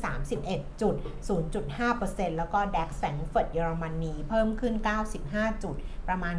[1.74, 4.74] 31.0.5%แล้วก็ DAX แฟรงก์เฟิร์ตเยอรมนีเพิ่มขึ้น
[5.18, 5.76] 95จุด
[6.08, 6.36] ประมาณ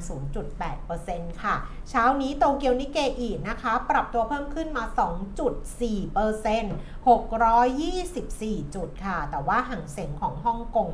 [0.70, 1.56] 0.8%ค่ะ
[1.90, 10.90] เช้านี้โตเกียวนิเกอีนะคะ ปรับตัวเพิ่มขึ้นมา 2.4% 624 จุดค่ะ แต่ว่าห่างเสงของฮ่องกง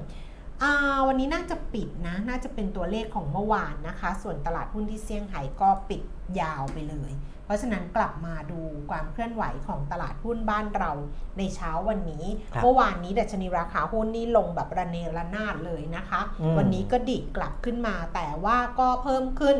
[0.61, 0.71] อ่า
[1.07, 6.01] วันนี้น่าจะปิดนะ น่าจะเป็นตัวเลขของเมื่อวานนะคะ ส่วนตลาดหุ้นที่เซี่ยงไฮ้ก็ปิด
[6.41, 7.11] ยาวไปเลย
[7.45, 10.91] เพราะฉะนั้นกลับมาดูความเคลื่อนไหวของตลาดหุ้นบ้านเรา
[11.37, 19.57] ในเช้าวันนี้ครับเมื่อวานนี้ดัชนีราคาหุ้นนี่ลงแบบระเนระนาดเลยนะคะอืมวันนี้ก็ดิดกลับขึ้นมาแต่ว่าก็เพิ่มขึ้น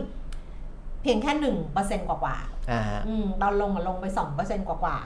[1.01, 4.05] เพียงแค่หนึ่งเปอร์เซ็นต์กว่าๆอ่าอืมตอนลงอะลงไป
[4.37, 4.97] 2%กว่ากว่า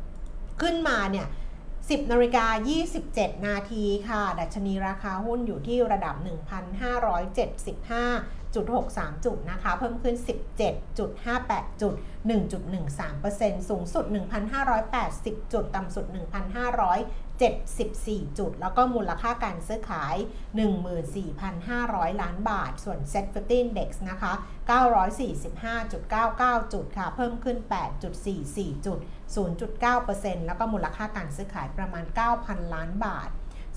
[0.00, 1.26] ๆขึ้นมาเนี่ย
[1.68, 2.46] 10นาฬิกา
[2.96, 7.50] 27นาทีค่ะ ดัชนีราคาหุ้นอยู่ที่ระดับ1,575.63จุด
[8.56, 10.16] 1.63 จุดนะคะ เพิ่มขึ้น
[10.98, 11.94] 17.58 จุด
[12.30, 14.04] 1.13%สูงสุด
[14.74, 16.06] 1,580 จุด ต่ำสุด
[17.02, 20.16] 1,574 จุด แล้วก็มูลค่าการซื้อขาย
[21.38, 24.32] 14,500 ล้านบาท ส่วน Set 50 Index นะคะ
[25.52, 27.56] 945.99 จุดค่ะ เพิ่มขึ้น
[28.22, 28.98] 8.44 จุด
[29.74, 32.04] 0.9%แล้วก็มูลค่าการซื้อขายประมาณ
[32.38, 33.30] 9,000 ล้านบาท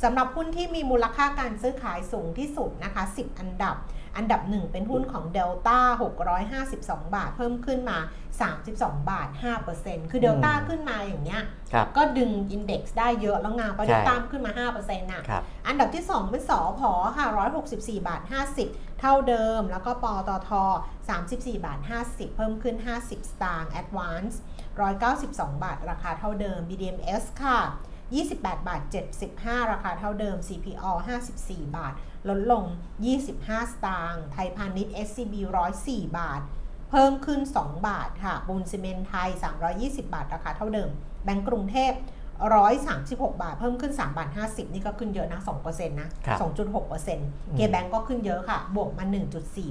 [0.04, 3.76] สำหรับหุ้นที่มีมูลค่าการซื้อขายสูงที่สุดนะคะ 10 อันดับ
[4.16, 5.80] อันดับ 1 เป็นหุ้นของ Delta
[6.48, 7.98] 652 บาท เพิ่มขึ้นมา
[8.50, 9.28] 32 บาท
[9.70, 11.42] 5%คือ Delta อืมขึ้นมาอย่างเนี้ย
[11.74, 17.28] ครับก็ดึงอินเด็กซ์ได้เยอะแล้วงานก็ใช่ได้ตามขึ้นมา 5%น่ะครับอันดับที่ 2 เป็นสอพอค่ะ
[17.68, 18.22] 164 บาท
[18.62, 20.50] 50 เท่าเดิม แล้วก็ปตท
[21.10, 24.36] 34 บาท 50 เพิ่มขึ้น 50 สตางค์ Advance
[25.00, 27.60] 192 บาท ราคาเท่าเดิม BDMs ค่ะ
[28.18, 28.82] 28 บาท
[29.26, 30.86] 75 ราคาเท่าเดิม CPO
[31.32, 31.94] 54 บาท
[32.30, 32.64] ลดลง
[33.18, 35.34] 25 สตางค์ไทยพาณิชย์ SCB
[35.76, 36.42] 104 บาท
[36.90, 39.30] เพิ่มขึ้น 2 บาทค่ะปูนซีเมนต์ไทย
[39.72, 40.90] 320 บาท ราคาเท่าเดิม
[41.24, 41.92] แบงก์กรุงเทพ
[42.68, 46.40] 136 บาท เพิ่มขึ้น 3 บาท 50 นี่ก็ขึ้นเยอะนะ2%นะครับ
[46.98, 49.06] 2.6%เกแบงก์ก็ขึ้นเยอะค่ะ บวกมา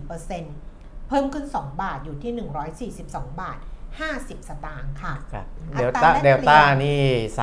[0.01, 3.59] 1.4%เพิ่มขึ้น 2 บาทอยู่ที่ 142 บาท
[3.97, 7.03] 50 สตางค์ค่ะครับอัเดลตราต้าแลกเปลี่ยนเดลต้านี่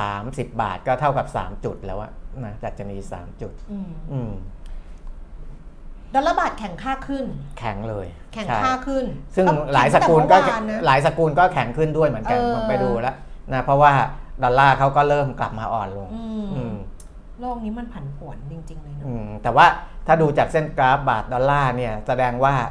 [0.10, 2.12] 30 บาทก็เท่ากับ 3 จุดแล้วอะ
[2.46, 4.32] นะจัดจะมี3 จุดอืมอืม
[6.14, 7.26] ดอลลาร์บาทแข่งค่าขึ้น
[7.60, 9.06] แข็งเลย แข่งใช่ค่าขึ้น
[9.36, 13.16] ซึ่งก็หลายสกุลก็แข่งตั้งแต่เมื่อวานนะหลายสกุลก็แข็งขึ้นด้วยเหมือนกันเออผมไปดูแล้ว
[13.54, 13.92] นะเพราะว่า
[14.44, 16.76] ดอลลาร์เขาก็เริ่มกลับมาอ่อนลงอืมอืม
[17.40, 19.66] โลกนี้มันผันผวนจริง ๆ เลยเนอือะมแต่ว่า
[20.08, 22.70] ถ้าดูจากเส้นกราฟบาทดอลลาร์เนี่ยแสดงว่าอ่า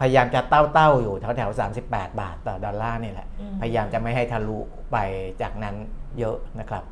[0.00, 4.58] พยายามจะเต้าเต้าๆอยู่แถวแถวๆ38 บาทต่อดอลลาร์นี่แหละอืมพยายามจะไม่ให้ทะลุ
[4.92, 4.96] ไป
[5.42, 5.76] จากนั้น
[6.18, 6.84] เยอะนะครับ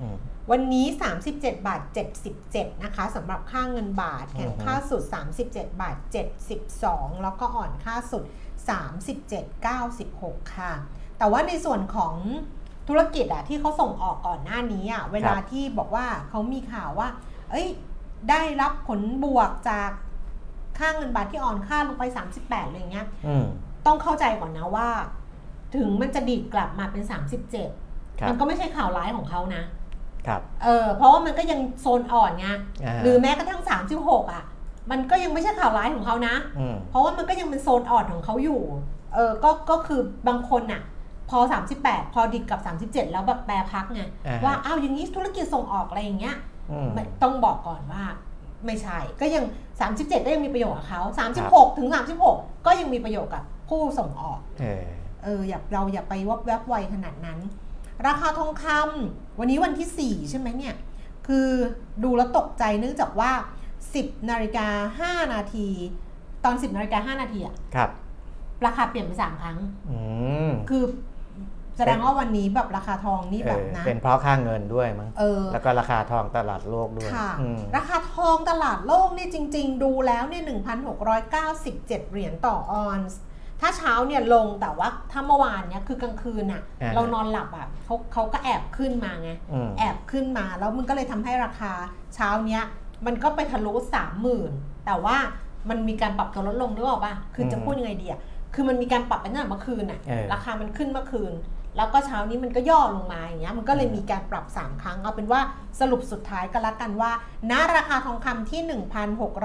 [0.00, 0.16] อืม
[0.50, 0.86] วันนี้
[1.22, 1.80] 37 บาท
[2.32, 5.02] 77 นะคะสำหรับค่าเงินบาทแข่งอือฮึค่าสุด
[5.42, 5.96] 37 บาท
[6.60, 8.24] 72 แล้วก็อ่อนค่าสุด
[9.04, 10.72] 37 96 ค่ะ
[11.18, 12.14] แต่ว่าในส่วนของ
[12.88, 17.08] ธุรกิจอะที่เขาส่งออกก่อนหน้านี้อะเวลาที่บอกว่าเขามีข่าวว่า
[17.50, 17.68] เอ้ย
[18.30, 19.90] ได้รับผลบวกจาก
[20.78, 22.04] ค่าเงินบาทที่อ่อนค่าลงไป
[22.36, 23.44] 38อะไรเงี้ยอืม
[23.86, 24.88] ต้องเข้าใจก่อนนะว่า
[25.76, 27.02] ถึงมันจะดีดกลับมาเป็น
[27.60, 29.62] 37ครับมันก็ไม่ใช่ข่าวร้ายของเขานะ
[30.26, 32.46] ครับเออเพราะว่ามันก็ยังโซนอ่อนไง
[32.84, 33.60] อ่าหรือแม้กระทั่ง
[33.98, 34.44] 36 อะ
[34.90, 38.60] มันก็ยังไม่ใช่ข่าวร้ายของเขานะอืมเพราะว่ามันก็ยังเป็นโซนอ่อนของเขาอยู่
[39.14, 40.82] เออก็ก็คือบางคนน่ะ
[41.30, 41.38] พอ
[41.76, 46.36] 38 พอดิดกับ 37 แล้วแบบแปรพักไงอ่าฮะว่าอ้าวอย่างนี้ธุรกิจส่งออกอะไรอย่างเงี้ย
[46.70, 48.04] อืมไม่ต้องบอกก่อนว่า
[48.64, 49.44] ไม่ใช่ ก็ยัง
[49.86, 51.02] 37 ก็ยังมีประโยชน์กับเขา
[51.40, 51.88] 36 ถึง
[52.26, 54.84] 36 ก็ยังมีประโยชน์กับผู้ส่งออกเออ
[55.24, 57.38] เอออย่าเราอย่าไปวับแวบไวขนาดนั้น
[58.06, 60.74] ราคาทองคำวันนี้วันที่ 4 ใช่ไหมเนี่ย
[61.26, 61.48] คือ
[62.04, 63.32] ดูแล้วตกใจเนื่องจากว่า
[63.80, 64.66] 10นาฬิกา
[65.22, 65.68] 5นาที
[66.44, 67.90] ตอน 10นาฬิกา5นาทีอะครับ
[68.66, 69.58] ราคาเปลี่ยนไป 3 ครั้ง
[69.90, 69.98] อื
[70.48, 70.84] มคือ
[71.76, 80.44] แสดงว่าวันนี้แบบราคาทองนี่เอแบบอนะเป็นเพราะค่าเงินด้วยมั้งเออแล้วก็ราคาทองตลาดโลกด้วยค่ะอืมราคาทองตลาดโลกเนี่ยจริง ๆ ดูแล้วเนี่ย
[81.26, 83.20] 1,697 เหรียญต่อออนซ์
[83.60, 91.72] ถ้าเช้าเนี่ยลงแต่ว่าถ้าเมื่อวานเนี่ยคือกลางคืนน่ะอ่าเรานอนหลับอะเขาเขาก็แอบขึ้นมาไงอืมแอบขึ้นมาแล้วมันก็เลยทำให้ราคา
[92.14, 92.62] เช้าเนี้ย
[93.06, 94.52] มันก็ไปทะลุสามหมื่น
[94.86, 95.16] แต่ว่า
[95.70, 98.20] มันมีการปรับตัวลดลงหรือเปล่าป่ะคือจะอืมพูดยังไงดีอะ
[98.54, 101.32] คือมันมีการปรับไปตั้งแต่เมื่อคืนอะเออราคามันขึ้นเมื่อคืน
[101.76, 105.40] แล้วก็เช้านี้มันก็ย่อลงมาอย่างเงี้ยมันก็เลยมีการปรับ 3 ครั้งเอาเป็นว่า
[105.80, 107.12] สรุปสุดท้ายก็แล้วกันว่า
[107.50, 108.60] ณราคาทองคำที่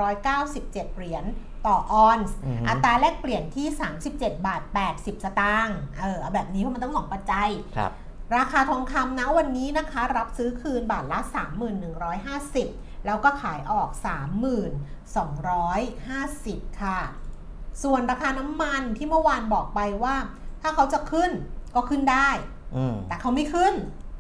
[0.02, 1.26] 1,697 เหรียญ
[1.68, 3.68] ต่อออนซ์อือฮึอัตราแลกเปลี่ยนที่
[4.08, 4.62] 37 บาท
[4.94, 7.92] 80 สตางค์เออเอาแบบนี้เพราะมันต้องสองปัจจัยครับ
[8.38, 11.20] ราคาทองคำนะวันนี้นะคะ รับซื้อคืนบาทละ
[12.12, 13.90] 3150 แล้วก็ขายออก
[15.96, 17.00] 3250 ค่ะ
[17.84, 20.16] ส่วนราคาน้ำมันที่เมื่อวานบอกไปว่า
[20.62, 21.32] ถ้าเขาจะขึ้น
[21.76, 22.30] ก็ขึ้นได้
[22.76, 23.74] อืมแต่เขาไม่ขึ้น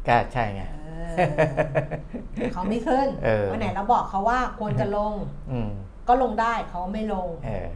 [0.08, 0.80] ก็ใช่ไงเอ
[1.12, 5.14] อเขาไม่ขึ้นเออวันไหนเราบอกเขาว่าควรจะลง
[5.52, 5.70] อืม
[6.08, 7.68] ก็ลงได้เขาไม่ลงเออ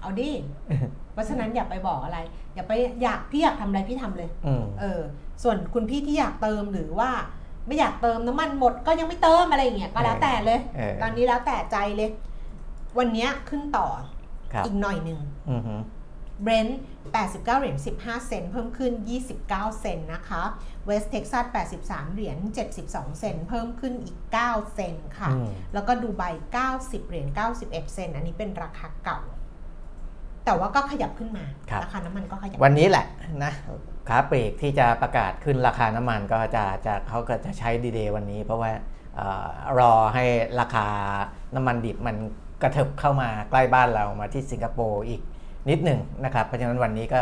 [0.00, 0.30] เอาดิ
[1.12, 2.18] เพราะฉะนั้นอย่าไปบอกอะไร
[2.54, 5.00] อย่าไปอยากพี่อยากทำอะไรพี่ทำเลยอืมเออ
[5.42, 7.10] ส่วนคุณพี่ที่อยากเติมหรือว่า
[7.66, 12.10] ไม่อยากเติมน้ำมันหมดก็ยังไม่เติมอะไรอย่างเงี้ยก็แล้วแต่เลยเออตอนนี้แล้วแต่ใจเลย
[12.98, 13.86] วันเนี้ยขึ้นต่อ
[14.52, 15.18] ครับอีกหน่อยหนึ่ง
[15.50, 15.80] อือหือ
[16.42, 16.80] เบรนท์
[17.14, 18.92] 89 เหรียญ 15 เซนต์เพิ่มขึ้น
[19.40, 20.42] 29 เซนต์นะคะ
[20.86, 21.44] เวสเท็กซัส
[21.80, 22.36] 83 เหรียญ
[22.78, 26.22] 72 เซนต์เพิ่มขึ้นอีก 9 เซนต์ค่ะอืมแล้วก็ดูไบ
[26.66, 29.20] 90 เหรียญ 91 เซนต์อันนี้เป็นราคาเก่า
[30.44, 33.06] แต่ว่าก็ขยับขึ้นมาครับราคาน้ำมันก็ขยับ วันนี้แหละ
[33.44, 33.52] นะ
[34.08, 38.70] คะโอเปกที่จะประกาศขึ้นราคาน้ำมันก็จะจะเขาก็จะใช้ดีเดย์วันนี้ เพราะว่า
[39.16, 39.48] เอ่อ
[39.78, 40.24] รอให้
[40.60, 40.86] ราคา
[41.54, 42.16] น้ำมันดิบมัน
[42.62, 45.20] กระเถิบเข้ามาใกล้บ้านเรามาที่สิงคโปร์อีก
[45.70, 47.20] นิดหนึ่งนะครับ เพราะฉะนั้นวันนี้ก็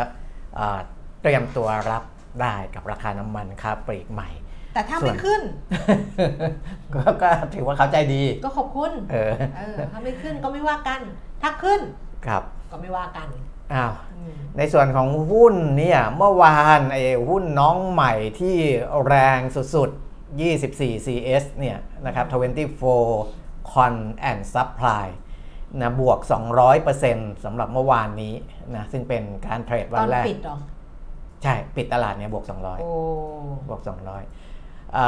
[0.57, 0.79] เอ่อ
[1.23, 2.05] เตรียมตัวรับ
[2.43, 4.31] ได้กับราคาน้ำมันค้าปลีกใหม่
[4.75, 5.43] แต่ถ้าส่วไม่นขึ้น
[6.95, 11.01] ก็ก็ถือว่าเขาใจดี ก็ขอบคุณเออเออถ้าไม่ขึ้นก็ไม่ว่ากัน
[11.43, 11.81] ถ้าขึ้น
[12.27, 13.29] ครับก็ไม่ว่ากัน
[13.75, 18.57] อ้าวอืมในส่วนของหุ้นเนี่ยเมื่อวานไอ้หุ้นน้องใหม่ที่
[19.07, 19.41] แรง
[19.75, 22.27] สุดๆ 24 CS เนี่ยนะครับ
[23.13, 23.95] 24 Con
[24.31, 25.07] and Supply
[25.81, 26.19] นะบวก
[26.83, 28.35] 200%สำหรับเมื่อวานนี้
[28.75, 30.57] นะซึ่งเป็นการเทรดตวัอนนแรกปิดเหรอ
[31.43, 32.93] ใช่ ปิดตลาดเนี่ยบวก 200โอ้
[33.69, 33.81] บวก
[34.39, 35.07] 200อ่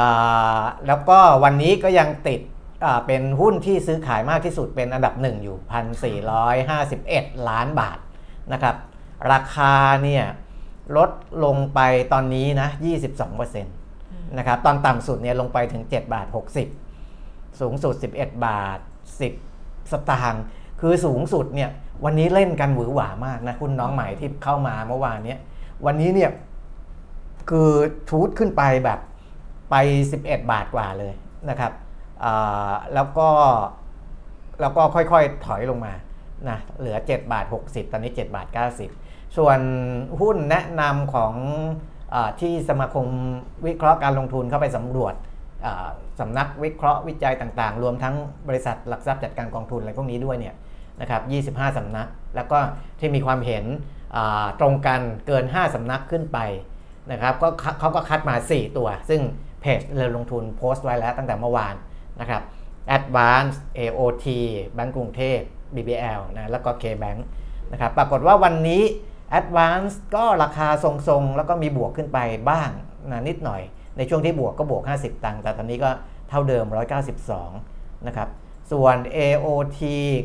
[0.61, 2.41] าแล้วก็วันนี้ก็ยังติด
[2.85, 5.57] อ่าเป็นหุ้นที่ซื้อขายมากที่สุดเป็นอันดับหนึ่งอยู่
[6.33, 7.99] 1,451 ล้านบาท
[8.53, 8.75] นะครับ
[9.31, 9.73] ราคา
[10.03, 10.25] เนี่ย
[10.97, 11.09] ลด
[11.45, 11.79] ลงไป
[12.13, 12.69] ตอนนี้นะ
[13.17, 16.27] 22%นะครับ ตอนต่ำสุดเนี่ยลงไปถึง 7 บาท
[16.93, 18.79] 60 สูงสุด 11 บาท
[19.19, 19.44] 10
[19.91, 20.43] สตางค์
[20.81, 21.69] คือสูงสุดเนี่ย
[22.05, 25.39] วันนี้เล่นกันหวือหวามากนะคุณน้องใหม่ที่เข้ามาเมื่อวานเนี้ย
[25.85, 26.31] วันนี้เนี่ย
[27.49, 27.69] คือ
[28.09, 28.99] ชูดขึ้นไปแบบ
[29.71, 29.75] ไป
[30.13, 31.13] 11 บาทกว่าเลย
[31.49, 31.71] นะครับ
[32.93, 33.29] แล้วก็
[34.61, 35.93] แล้วก็ค่อยๆถอยลงมา
[36.49, 38.47] นะเหลือ 7 บาท 60 ตอนนี้ 7 บาท
[38.91, 39.59] 90 ส่วน
[40.19, 41.33] หุ้นแนะนำของ
[42.13, 43.07] อที่สมาคม
[43.65, 45.13] วิเคราะห์การลงทุนเข้าไปสำรวจ
[46.19, 48.15] สำนักวิเคราะห์วิจัยต่างๆ รวมทั้ง
[48.47, 50.55] บริษัทหลักทรัพย์จัดการกองทุนอะไรพวกนี้ด้วยเนี่ย
[51.01, 51.17] นะครั
[51.49, 52.57] บ25 สำนัก แล้วก็
[52.99, 53.65] ที่มีความเห็น
[54.59, 56.39] ตรงกันเกิน 5 สำนักขึ้นไป
[57.11, 59.21] นะครับก็เขาเขาก็คัดมา 4 ตัว ซึ่ง
[59.61, 61.75] เพจเรือลงทุนโพสต์ไว้แล้วตั้งแต่เมื่อวาน
[62.21, 62.41] นะครับ
[62.97, 64.25] Advance AOT
[64.73, 65.39] แบงก์กรุงเทพ
[65.75, 67.19] BBL นะแล้วก็ KBank
[67.71, 68.81] นะครับปรากฏว่าวันนี้
[69.39, 72.69] Advance ก็ราคาทรงๆ แล้วก็มีบวกขึ้นไปบ้าง
[73.11, 73.61] นะนิดหน่อย
[73.97, 75.89] ในช่วงที่บวกก็บวก 50 ตังค์ แต่ตอนนี้ก็
[76.29, 76.65] เท่าเดิม
[77.31, 78.29] 192 นะครับ
[78.71, 79.79] ส่วน AOT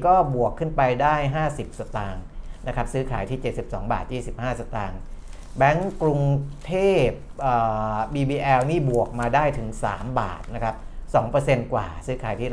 [0.06, 1.14] ก็บวกขึ้นไปได้
[1.48, 2.24] 50 สตางค์
[2.66, 4.04] นะครับ ซื้อขายที่ 72 บาท
[4.35, 5.00] 25 สตางค์
[5.56, 6.20] แบงก์กรุง
[6.66, 6.72] เท
[7.06, 7.09] พ
[8.14, 10.76] BBL นี่บวกมาได้ถึง 3 บาทนะครับ
[11.24, 12.50] 2%กว่า ซื้อขายที่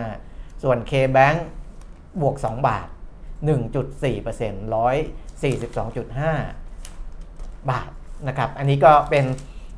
[0.00, 1.38] 135.5 ส่วน KBank
[2.20, 2.88] บวก 2 บาท
[3.48, 7.90] 1.4% 142.5 บาท
[8.28, 9.24] นะครับ อันนี้ก็เป็น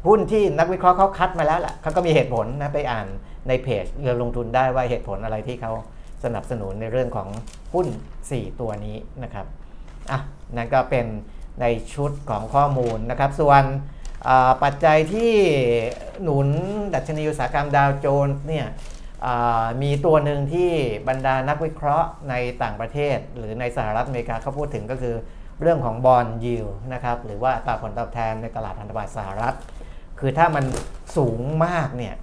[0.06, 3.06] หุ้นที่นักวิเคราะห์เขาคัดมาแล้วล่ะเขาก็มีเหตุผลนะไปอ่าน
[3.48, 5.72] ในเพจเรือลงทุนได้ว่าเหตุผลอะไรที่เขา
[6.24, 7.28] สนับสนุนในเรื่องของ
[7.74, 7.86] หุ้น
[8.28, 9.46] 4 ตัวนี้นะครับ
[10.10, 10.20] อะ
[10.56, 11.06] นั่นก็เป็น
[11.60, 13.62] ในชุดของข้อมูลนะครับ ส่วน
[14.62, 15.32] ปัจจัยที่
[16.22, 16.48] หนุน
[16.94, 18.66] ดัชนีอุตสาหกรรมดาวโจนส์เนี่ย
[19.82, 20.70] มีตัวหนึ่งที่
[21.08, 25.14] บรรดานักวิเคราะห์ในต่างประเทศ หรือในสหรัฐอเมริกาเขาพูดถึงก็คือ
[25.60, 29.54] เรื่องของบอลยิวนะครับหรือว่าอัตราผลตอบแทนในตลาดพันธบัตรสหรัฐ
[30.22, 30.64] คือถ้ามัน
[31.16, 32.14] สูงมากเนี่ย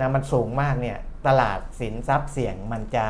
[0.00, 3.06] นะมันสูงมากเนี่ยตลาดสินทรัพย์เสี่ยงมันจะ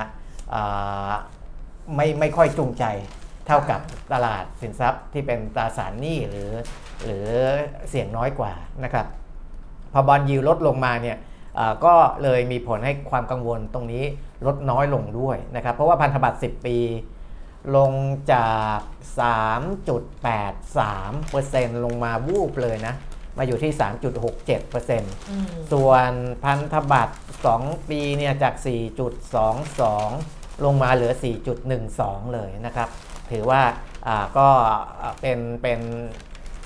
[1.94, 2.84] ไม่ไม่ค่อยจูงใจ
[3.46, 3.80] เท่ากับ
[4.12, 6.52] ตลาดสินทรัพย์ที่เป็นตราสารหนี้หรือ
[7.04, 7.26] หรือ
[7.88, 8.52] เสี่ยงน้อยกว่า
[8.84, 9.06] นะครับ
[9.92, 11.16] พอบอลยิวลดลงมาเนี่ย
[11.84, 14.04] ก็เลยมีผลให้ความกังวลตรงนี้
[14.46, 16.78] ลดน้อยลงด้วยนะครับ เพราะว่าพันธบัตร 10 ปี
[17.76, 17.92] ลง
[18.32, 18.80] จาก
[19.20, 22.94] 3.83%ลงมาวูบเลยนะ
[23.38, 23.72] มาอยู่ที่
[24.36, 26.10] 3.67%อืมส่วน
[26.44, 27.14] พันธบัตร
[27.52, 28.54] 2 ปีเนี่ยจาก
[29.38, 31.12] 4.22 ลงมาเหลือ
[31.72, 32.88] 4.12 เลยนะครับ
[33.30, 33.62] ถือว่า
[34.06, 34.48] อ่าก็
[35.00, 35.80] อ่าเป็นเป็น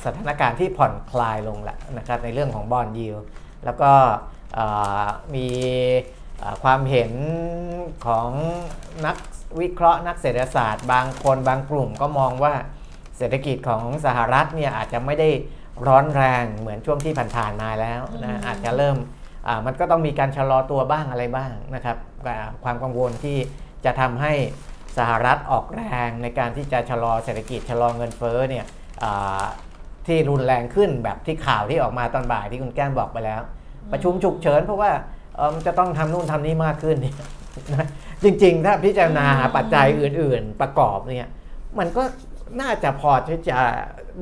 [0.04, 3.16] สถานการณ์ที่ผ่อนคลายลงแหละนะครับในเรื่องของบอลยิว
[3.64, 3.92] แล้วก็
[4.58, 5.48] อ่ามี
[6.42, 7.12] อ่าความเห็น
[8.06, 8.28] ของ
[9.06, 9.16] นัก
[9.60, 12.54] วิเคราะห์นักเศรษฐศาสตร์ บางคนบางกลุ่มก็มองว่า
[13.18, 15.30] เศรษฐกิจของสหรัฐเนี่ยอาจจะไม่ได้
[15.88, 18.96] ร้อนแรงเหมือนช่วงที่ผ่านๆมาแล้วนะอาจจะเริ่ม
[19.46, 23.38] อ่ามันก็ต้องมีการชะลอตัวบ้างอะไรบ้างนะครับอ่าความกังวลที่
[23.84, 24.32] จะทำให้
[24.98, 28.64] สหรัฐออกแรงในการที่จะชะลอเศรษฐกิจชะลอเงินเฟ้อเนี่ย
[29.02, 29.42] อ่า
[30.06, 33.40] ที่รุนแรงขึ้นแบบที่ข่าวที่ออกมาตอนบ่ายที่คุณแก้มบอกไปแล้ว
[33.92, 34.90] ประชุมฉุกเฉินเพราะว่า
[35.36, 37.16] เอ่อมันจะต้องทำนู่นทำนี่มากขึ้นเนี่ย
[37.74, 37.86] นะ
[38.22, 41.28] จริงๆ ถ้าพิจารณาหาปัจจัยอื่น ๆ ประกอบเนี่ย
[41.78, 42.02] มันก็
[42.60, 43.58] น่าจะพอที่จะ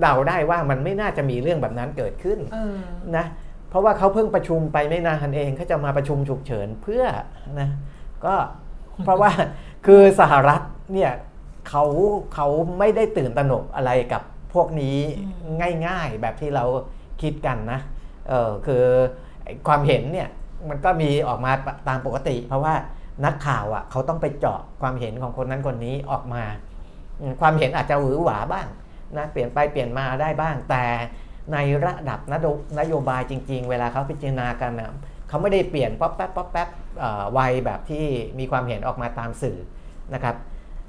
[0.00, 2.76] เดาได้ว่ามันไม่น่าจะมีเรื่องแบบนั้นเกิดขึ้นเออ
[3.16, 3.26] นะ
[3.68, 7.04] เพราะว่าเขาเพิ่งประชุมไปไม่นานเองเขาจะมาประชุมฉุกเฉินเพื่อ
[7.60, 7.68] นะ
[8.24, 8.34] ก็
[9.04, 9.30] เพราะว่า
[9.86, 10.60] คือสหรัฐ
[10.94, 11.12] เนี่ย
[11.68, 11.84] เขา
[12.34, 14.22] เขาไม่ได้ตื่นตระหนกอะไรกับ
[14.54, 14.98] พวกนี้
[15.44, 15.54] อืม
[15.86, 16.64] ง่ายๆแบบที่เรา
[17.22, 17.80] คิดกันนะ
[18.28, 18.84] เออคือ
[19.42, 20.28] ไอ้ความเห็นเนี่ย
[20.68, 21.52] มันก็มีออกมา
[21.88, 22.74] ตามปกติ เพราะว่า
[23.24, 26.42] นักข่าวอะเขาต้องไปเจาะความเห็นของคนนั้นคนนี้ออกมา
[27.20, 28.66] อืมความเห็นอาจจะหวือหวาบ้าง
[29.16, 30.84] นะเปลี่ยนไปเปลี่ยนมาได้บ้าง แต่
[31.52, 32.46] ในระดับนโย
[32.78, 34.92] นโยบายจริง ๆ เวลาเขาพิจารณากันนะ
[35.28, 36.68] เขาไม่ได้เปลี่ยนป๊อปแป๊บป๊อปแป๊บ
[36.98, 38.04] เอ่อไวแบบที่
[38.38, 39.58] มีความเห็นออกมาตามสื่อ
[40.14, 40.36] นะครับ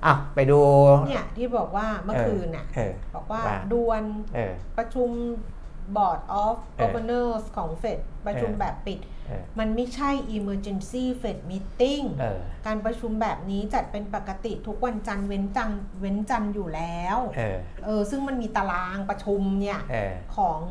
[0.05, 0.59] อะไปดู
[1.07, 4.03] เนี่ยที่บอกว่าเมื่อคืนน่ะเออบอกว่าว่าด่วน
[4.35, 5.09] เออประชุม
[5.95, 20.61] Board of เออ Governors ของเฟดประชุมเออแบบปิดเออมันไม่ใช่ emergency Fed meeting เออการประชุมแบบนี้จัดเป็นปกติทุกวันจันทร์เว้นจันทร์เว้นจันทร์อยู่แล้วเออเออซึ่งมันมีตารางประชุมเนี่ยเออของ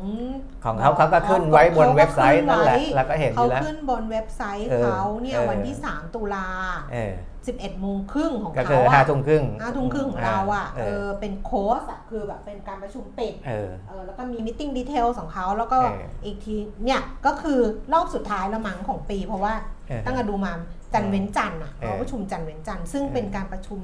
[0.63, 6.47] ของเขาเขาก็ขึ้นไว้บนเว็บไซต์นั่นแหละเราก็เห็นอเขายู่แล้วขึ้นบนเว็บไซต์เออเขาเนี่ยเออวันที่ 3 ตุลา
[6.93, 7.13] เออ
[7.47, 17.59] 11โมงครึ่งของก็เขาคืออะห้าทุ่มครึ่งห้าทุ่มครึ่งของเราอะเอเอออเป็นโค้ชอะคือแบบเป็นการประชุมปิดเออเออแล้วก็มีมิ팅ดีเทลของเขาแล้วก็เอออีกทีเนี่ยก็คือ
[17.93, 19.53] รอบสุดท้ายละมั้งของปี เพราะว่า
[19.87, 20.51] เออตั้งแต่ดูมา
[20.93, 23.79] จันทร์เว้นจันทร์อะเออเขาประชุมจันทร์เว้นจันทร์ซึ่งเออเป็นการประชุม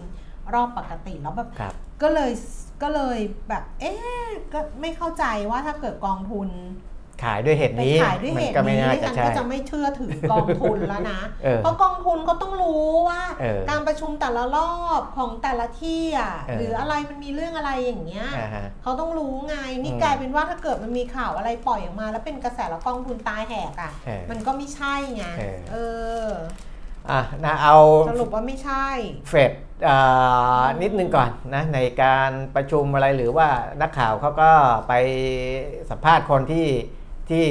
[0.54, 2.32] รอบปกติแล้วแบบครับก็เลย
[2.82, 3.18] ก็เลย
[3.50, 6.50] แบบเอ๊ะก็ไม่เข้าใจว่าถ้าเกิดกองทุน
[7.24, 25.76] ขายด้วยเหตุไปนี้ ขายด้วยมัเหตุก็ไม่นี้น่าดิจะฉันใช่ก็จะไม่เชื่อถือกองทุนแล้วนะเออเพราะกองทุนเขาต้องรู้ว่าเออการประชุมแต่ละรอบของแต่ละที่อะเออหรืออะไรมันมีเรื่องอะไรอย่างเงี้ยอ่าฮะเขาต้องรู้ไงนี่อืมกลายเป็นว่าถ้าเกิดมันมีข่าวอะไรปล่อยออกมา แล้วเป็นกระแสแล้วกองทุนตายแหกอะเออมันก็ไม่ใช่ไงเออเอ
[26.28, 26.30] อ
[27.12, 27.78] อะนะเอา
[28.10, 28.86] สรุปว่าไม่ใช่
[29.30, 29.52] เฟด
[29.88, 33.48] อ่านิดนึงก่อนนะในการประชุมอะไรหรือว่า
[33.82, 34.52] นักข่าวเขาก็
[34.88, 34.94] ไป
[35.90, 36.68] สัมภาษณ์คนที่
[37.30, 37.46] ที่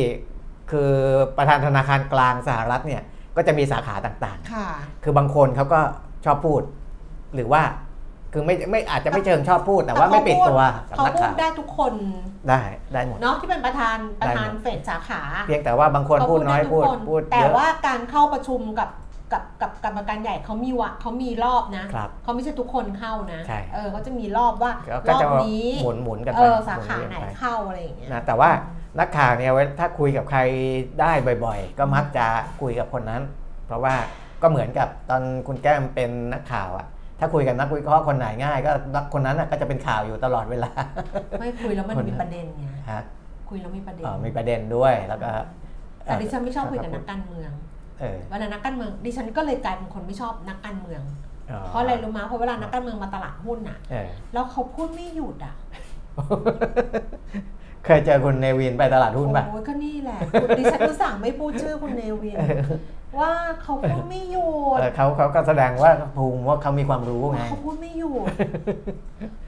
[0.70, 0.90] คือ
[1.37, 3.02] ประธานธนาคารกลางสหรัฐเนี่ย
[3.37, 5.80] ก็จะมีสาขาต่างค่ะๆคือบางคนเขาก็
[6.24, 6.62] ชอบพูด
[7.34, 7.62] หรือว่า
[8.32, 11.92] คือไม่ไม่อาจจะไม่เชิงชอบพูดแต่ว่าไม่ปิดตัวกับเขานักพูดข่าวได้ทุกคน
[12.48, 12.60] ได้
[12.92, 18.90] ได้หมด เนาะที่เป็นประธานประธานได้หมดเฟดสาขาเพียงแต่ว่าบางคนพูดน้อยเขาพูดไทุกคพูดแต่เยอะ ว่าการเข้าประชุมกับ
[19.32, 24.72] กับกับกรรมการใหญ่เขามีวะเขามีรอบนะครับเขาไม่ใช่ทุกคนเข้านะใช่ เออเขาจะมีรอบว่า
[25.08, 28.50] ก็รอจะบนี้หมุนหมุนกันเอไปอสาขามุไหนกัปเข้าอะไรอย่างเงี้ยนะแต่ว่า
[28.98, 30.40] นักข่าวเนี่ยเวลาถ้าคุยกับใคร
[31.00, 31.12] ได้
[31.44, 32.26] บ่อยๆ ก็มักจะ
[32.61, 33.22] คุยกับคนนั้น
[33.66, 33.94] เพราะว่า
[34.42, 36.87] ก็เหมือนกับตอนคุณแก้มเป็นนักข่าวอะ
[37.18, 40.70] ถ้าคุยกับนักวิเคราะห์คนไหนง่าย ก็นักคนนั้นน่ะก็จะเป็นข่าวอยู่ตลอดเวลา
[41.40, 43.02] ไม่คุยแล้วมันคนมีประเด็นไงฮะ
[43.48, 45.30] คุยแล้วมีประเด็นเอ่อมีประเด็นด้วยแล้วก็
[46.04, 47.50] แต่ดิฉันไม่ชอบคุยกับนักการเมือง
[48.00, 51.02] เออเวลานักการเมืองดิฉันก็เลยกลายเป็นคนไม่ชอบนักการเมือง
[51.50, 55.54] อ๋อเพราะอะไรรู้ไหมเพราะเวลานักการเมืองมาตลาดหุ้นน่ะเออแล้วเขาพูดไม่หยุดอะ
[57.87, 62.37] เคยเจอคุณเนวินไปตลาดหุ้นป่ะ โอ้ยก็นี่แหละคุณดิฉันก็สั่งไม่พูดชื่อคุณเนวิน
[63.18, 68.25] ว่าเขาพูดไม่หยุดเออเขาเขาก็แสดงว่าภูมิว่าเขามีความรู้ไงเขาพูดไม่หยุด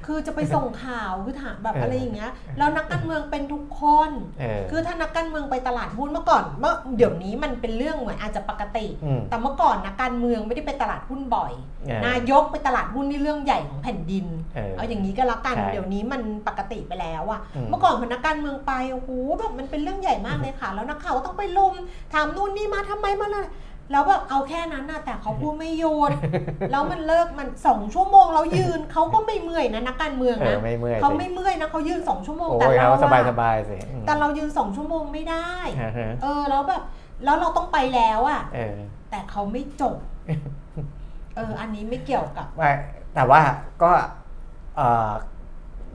[0.06, 11.52] คือจะไปส่งข่าวคือถามแบบเออออะไรอย่างเงี้ยแล้วนักการเมืองเป็นทุกคนเออคือถ้านักการเมืองไปตลาดหุ้นเมื่อก่อนเมื่อเดี๋ยวนี้มันเป็นเรื่องเหมือนอาจจะปกติอืมแต่เมื่อก่อนนักการเมืองไม่ได้ไปตลาดหุ้นบ่อย
[11.86, 21.74] เออนายกไปตลาดหุ้นนี่เรื่องใหญ่ของแผ่นดิน เออเอาอย่างนี้ก็แล้วกันใช่เดี๋ยวนี้มันปกติไปแล้วอะอืมเมื่อก่อนพอนักการเมืองไปโอ้โหแบบมันเป็นเรื่องใหญ่มากเลยค่ะ แล้วนักข่าวก็ต้องไปลุม
[22.12, 23.46] ถามนู่นนี่มาทำไมมาเลย
[23.90, 26.10] แล้วแบบเอาแค่นั้นน่ะแต่เขาพูดไม่หยุด
[26.70, 35.48] แล้วมันเลิกมันสองชั่วโมงแล้วยืนเขาก็ไม่เมื่อยนะนักการเมืองเออนะไม่เมื่อยเขาสิไม่เมื่อยนะเขายืนสองชั่วโมงโอ้แต่ยเราเขาสบายอะสบายสิอืมแต่เรายืนสองชั่วโมงไม่ได้
[35.80, 36.82] ฮะฮะเออแล้วแบบ
[37.24, 38.76] แล้วเราต้องไปแล้วอะเออ
[39.10, 39.96] แต่เขาไม่จบ
[41.36, 42.70] เอออันนี้ไม่เกี่ยวกับไม่
[43.14, 43.40] แต่ว่า
[43.82, 43.90] ก็
[44.76, 45.10] เอ่อ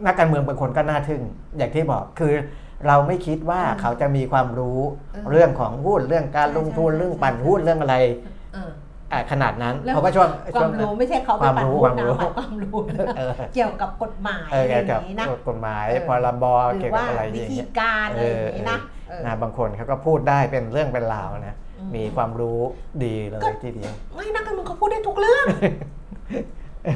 [0.05, 1.21] นักการเมืองบางคนก็น่าทึ่ง
[1.57, 2.33] อย่างที่บอกคือ
[2.87, 4.79] เราไม่คิดว่าอืมเขาจะมีความรู้
[5.13, 7.95] เออเรื่องของหุ้นเรื่องการใช่ลงทุนใช่เรื่องใช่ปั่นหุ้นเรื่องอะไร
[8.53, 8.69] เออ
[9.11, 22.59] อะขนาดนั้นเรื่องเพราะว่าช่วงควาช่วงมรู้ไม่ใช่เขาไปความปั่นรู้หุ้นความรู้นะหมายความรู้นะเออเกี่ยวกับกฎหมายเอออะไรอเกี่ยวกับย่างนี้นะกฎหมายเออพรบหรืเกี่ยวอกับว่าอะไรอวิย่างธีเงี้ยการอะไรอย่างนี้นะเออนะบางคนเขาก็พูดได้เป็นเรื่องเป็นราวนะอืมมีความรู้
[23.03, 25.45] ดีเลยก็ทีเดียวไม่นักการเมืองเขาพูดได้ทุกเรื่อง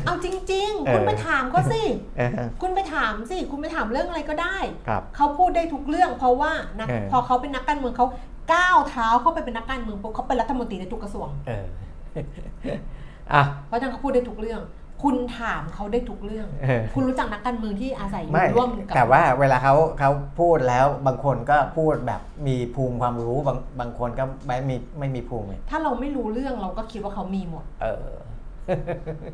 [0.05, 1.81] เอาจริงเอๆอคุณไปถามเขาสิ
[2.17, 2.29] เออ
[2.61, 8.07] คุณไปถามสิ คุณไปถามเรื่องอะไรก็ได้ครับเขาพูดได้ทุกเรื่อง เพราะว่านะเออพอเขาเป็นนักการเมืองเขา
[8.53, 11.65] ก้าวเท้าเข้าไปเป็นนักการเมืองปุ๊บเขาเป็นรัฐมนตรีในทุกกระทรวงเออ
[13.33, 14.61] อะเพราะฉะนั้นเขาพูดได้ทุกเรื่อง
[15.03, 28.07] คุณถามเขาได้ทุกเรื่องเออคุณรู้จักนักการเมืองที่อาศัยอยู่ไม่ร่วมกับแต่ว่าเวลาเขาเขาพูดแล้วบางคนก็พูดแบบมีภูมิความรู้บางบางคนก็ไม่มีไม่มีภูมิไงถ้าเราไม่รู้เรื่องเราก็คิดว่าเขามีหมด เออ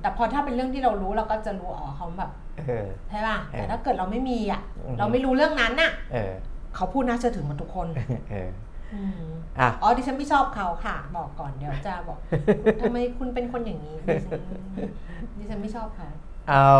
[0.01, 6.33] แต่พอถ้าเป็นเรื่องที่เรารู้เราก็จะรู้อ๋อเขาแบบเออใช่ป่ะเออแต่ถ้าเกิดเราไม่มีอะอือฮึเราไม่รู้เรื่องนั้นน่ะเออ
[6.75, 7.87] เขาพูดน่าเชื่อถือหมาทุกคน
[8.31, 8.49] เออ
[8.93, 12.17] อืมอะอ๋อดิฉันไม่ชอบเขาค่ะ บอกก่อนเดี๋ยวจะบอก
[12.81, 14.41] ทำไมคุณเป็นคนอย่างนี้ดิฉัน
[15.37, 16.09] ดิฉันไม่ชอบเขา
[16.49, 16.71] เอา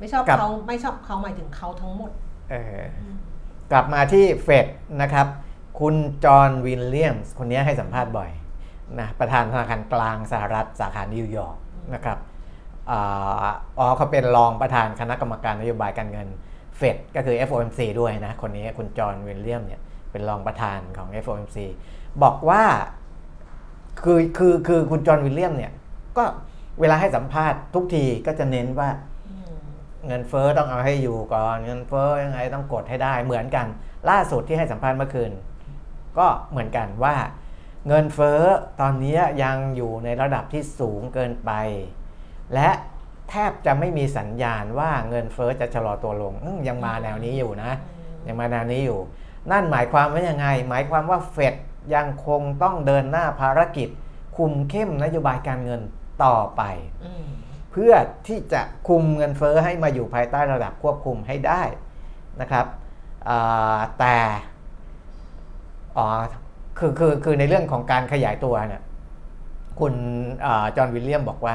[0.00, 2.10] ไม่ชอบกับเขาไม่ชอบเขาหมายถึงเขาทั้งหมด
[2.50, 2.82] เออ
[3.72, 4.66] กลับมาที่เฟด
[5.02, 5.26] นะครับ
[5.80, 5.94] คุณ
[6.24, 8.30] จอห์นวิลเลียมส์คนนี้ให้สัมภาษณ์บ่อย
[9.00, 11.56] นะประธานธนาคารกลางสหรัฐสาขานิวยอร์ก
[11.94, 12.18] นะครับ
[12.90, 16.28] อ๋อเขาเป็นรองประธานคณะกรรมการนโยบายการเงิน
[16.76, 19.80] เฟดก็คือ FOMC ด้วยนะ คนนี้คุณจอห์นวิลเลียมเนี่ย
[20.10, 21.56] เป็นรองประธานของ FOMC
[22.22, 22.62] บอกว่า
[24.04, 25.72] คือคือคือคุณจอห์นวิลเลียมเนี่ย
[26.16, 26.24] ก็
[26.80, 28.88] เวลาให้สัมภาษณ์ทุกทีก็จะเน้นว่า
[30.06, 33.66] เงินเฟ้อต้องเอาให้อยู่ก่อนเงินเฟ้อยังไงต้องกดให้ได้เหมือนกัน
[34.10, 35.32] ล่าสุดที่ให้สัมภาษณ์เมื่อคืน
[36.18, 37.14] ก็เหมือนกันว่า
[37.88, 38.42] เงินเฟ้อ
[38.80, 41.50] ตอนนี้ยังอยู่ในระดับที่สูงเกินไป
[42.54, 42.70] และ
[43.30, 47.72] แทบจะไม่มีสัญญาณว่าเงินเฟ้อจะชะลอตัวลงอืมยังมาแนวนี้อยู่นะ
[48.26, 48.98] ยังมาแนวนี้อยู่
[49.50, 51.54] นั่นหมายความว่ายังไง หมายความว่าเฟด
[51.94, 53.88] ยังคงต้องเดินหน้าภารกิจ
[54.36, 55.80] คุมเข้มนโยบายการเงิน
[56.24, 56.62] ต่อไป
[57.04, 57.26] อืม
[57.72, 57.92] เพื่อ
[58.26, 61.62] ที่จะคุมเงินเฟ้อให้มาอยู่ภายใต้ระดับควบคุมให้ได้
[62.40, 62.66] นะครับ
[63.28, 64.16] อ่าแต่
[65.96, 66.06] อ๋อ
[66.78, 68.82] คือคือคือในเรื่องของการขยายตัวเนี่ย
[69.80, 69.94] คุณ
[70.46, 71.54] อ่าจอห์นวิลเลียมบอกว่า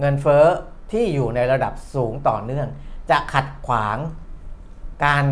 [0.00, 0.44] เงินเฟ้อ
[0.92, 2.68] ที่อยู่ในระดับสูงต่อเนื่อง
[3.10, 3.98] จะขัดขวาง
[5.06, 5.24] การ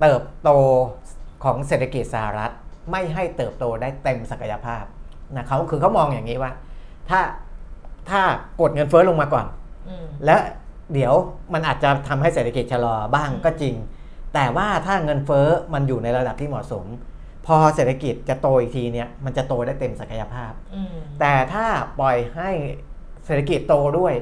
[0.00, 0.50] เติบโต
[1.44, 2.52] ของเศรษฐกิจสหรัฐ
[2.90, 4.84] ไม่ให้เติบโตได้เต็มศักยภาพ
[5.34, 6.52] นะเขาคือเขามองอย่างนี้ว่า
[7.10, 7.20] ถ้า
[8.10, 8.20] ถ้า
[8.60, 9.46] กดเงินเฟ้อลงมาก่อน
[9.88, 10.36] อืมและ
[10.92, 11.14] เดี๋ยว
[11.52, 13.74] มันอาจจะทำให้เศรษฐกิจชะลอบ้างก็จริง
[14.34, 16.84] แต่ว่าถ้าเงินเฟ้อมันอยู่ในระดับที่เหมาะสม
[17.48, 21.66] พอเศรษฐกิจจะโตอีกทีเนี่ยมันจะโตได้เต็มศักยภาพอืมแต่ถ้า
[22.00, 22.50] ปล่อยให้
[23.26, 24.14] เศรษฐกิจโตด้วย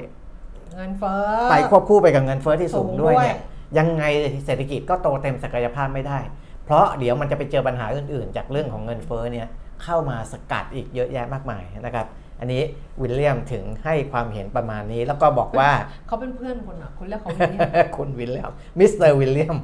[0.75, 3.37] เงินเฟ้อไปควบคู่ไปกับเงินเฟ้อที่สูงด้วยสูงด้วยเนี่ย
[3.77, 4.03] ยังไง
[4.45, 6.19] เศรษฐกิจก็โตเต็มศักยภาพไม่ได้
[6.65, 9.47] เพราะเดี๋ยวมันจะไปเจอปัญหาอื่นๆ จากเรื่องของเงินเฟ้อเนี่ย
[9.83, 12.07] เข้ามาสกัดอีกเยอะแยะมากมายนะครับ
[12.39, 12.61] อันนี้
[13.01, 15.69] วิลเลียมถึงให้ความเห็นประมาณนี้แล้วก็บอกว่า
[16.07, 19.57] เขาเป็นเพื่อนคนอะคุณเรียกเขาเป็นเนี่ยคุณวิลเลียมมิสเตอร์วิลเลียม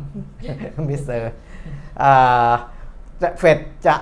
[0.89, 1.31] มิสเตอร์
[3.39, 3.95] เฟดจะ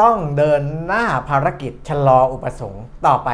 [0.00, 3.30] ต้องเดินหน้าภารกิจชะลออุปสงค์ต่อไป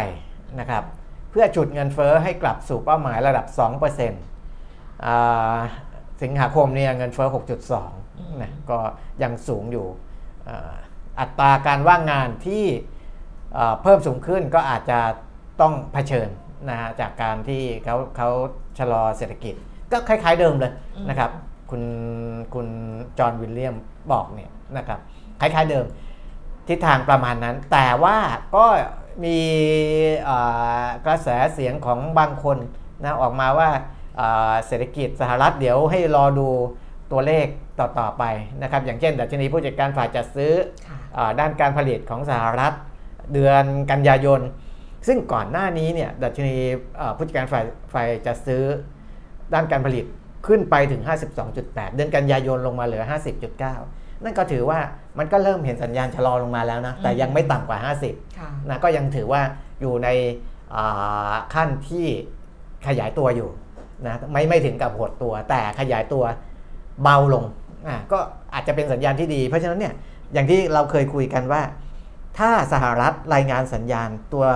[0.60, 0.84] นะครับ
[1.30, 3.58] เพื่อฉุดเงินเฟ้อให้กลับสู่เป้าหมายระดับ 2%
[6.22, 7.28] สิงหาคมเนี่ยเงินเฟ้อ
[7.84, 8.78] 6.2นะก็
[9.22, 9.86] ยังสูงอยู่
[11.20, 12.64] อัตราการว่างงานที่
[13.82, 14.98] เพิ่มสูงขึ้นก็อาจจะ
[15.60, 16.28] ต้องเผชิญ
[16.70, 18.28] นะฮะจากการที่เขาเขา
[18.78, 19.54] ชะลอเศรษฐกิจ
[19.92, 20.72] ก็คล้ายๆเดิมเลย
[21.10, 21.30] นะครับ
[21.70, 21.82] คุณ
[22.54, 22.66] คุณ
[23.18, 23.76] จอห์นวิลเลียม
[24.12, 25.00] บอกเนี่ยนะครับ
[25.40, 25.86] คล้ายๆเดิม
[26.68, 28.18] ทิศทางประมาณนั้น แต่ว่า
[28.56, 28.66] ก็
[29.24, 29.38] มี
[30.24, 30.36] เอ่
[30.82, 32.58] อกระแสเสียงของบางคน
[33.02, 33.70] นะออกมาว่า
[34.16, 36.48] เอ่อเศรษฐกิจสหรัฐเดี๋ยวให้รอดู
[37.12, 37.46] ตัวเลข
[37.80, 38.24] ต่อ ๆ ไป
[38.62, 40.52] นะครับ อย่างเช่น ดัชนีผู้จัดการฝ่ายจัดซื้อ
[40.88, 42.72] ค่ะเอ่อด้านการผลิตของสหรัฐ
[43.32, 44.40] เดือนกันยายน
[45.06, 46.56] ซึ่งก่อนหน้านี้เนี่ยดัชนี
[46.96, 48.62] เอ่อผู้จัดการฝ่ายฝ่ายจัดซื้อ
[49.54, 50.04] ด้านการผลิต
[50.46, 51.02] ขึ้นไปถึง
[51.48, 53.04] 52.8 เดือนกันยายนลงมาเหลือ
[53.64, 54.78] 50.9 นั่นก็ถือว่า
[55.18, 57.78] มันก็เริ่มเห็นสัญญาณชะลอลงมาแล้วนะ แต่ยังไม่ต่ำกว่า
[58.08, 59.42] 50ค่ะนะก็ยังถือว่า
[59.80, 60.08] อยู่ใน
[60.74, 62.06] อ่าขั้นที่
[62.86, 63.48] ขยายตัวอยู่
[64.06, 66.24] นะไม่ไม่ถึงกับหดตัว แต่ขยายตัว
[67.02, 67.44] เบาลง
[67.88, 68.18] อะก็
[68.54, 69.94] อาจจะเป็นสัญญาณที่ดี เพราะฉะนั้นเนี่ย
[70.32, 71.62] อย่างที่เราเคยคุยกันว่า
[72.38, 74.46] ถ้าสหรัฐรายงานสัญญาณตัว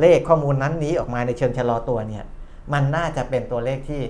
[0.00, 2.24] เลขข้อมูลนั้นนี้ออกมาในเชิงชะลอตัวเนี่ย
[2.72, 4.02] มันน่าจะเป็นตัวเลขที่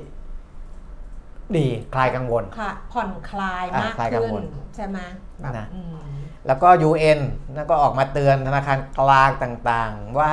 [1.56, 4.44] ดีคลายกังวลค่ะผ่อนคลายมากอะคลายกังขึ้วนล
[4.76, 4.98] ใช่ไหม
[5.40, 5.96] แบบนะอืม
[6.46, 7.20] แล้วก็ UN
[7.54, 10.32] นั่นก็ออกมาเตือนธนาคารกลางต่างๆว่า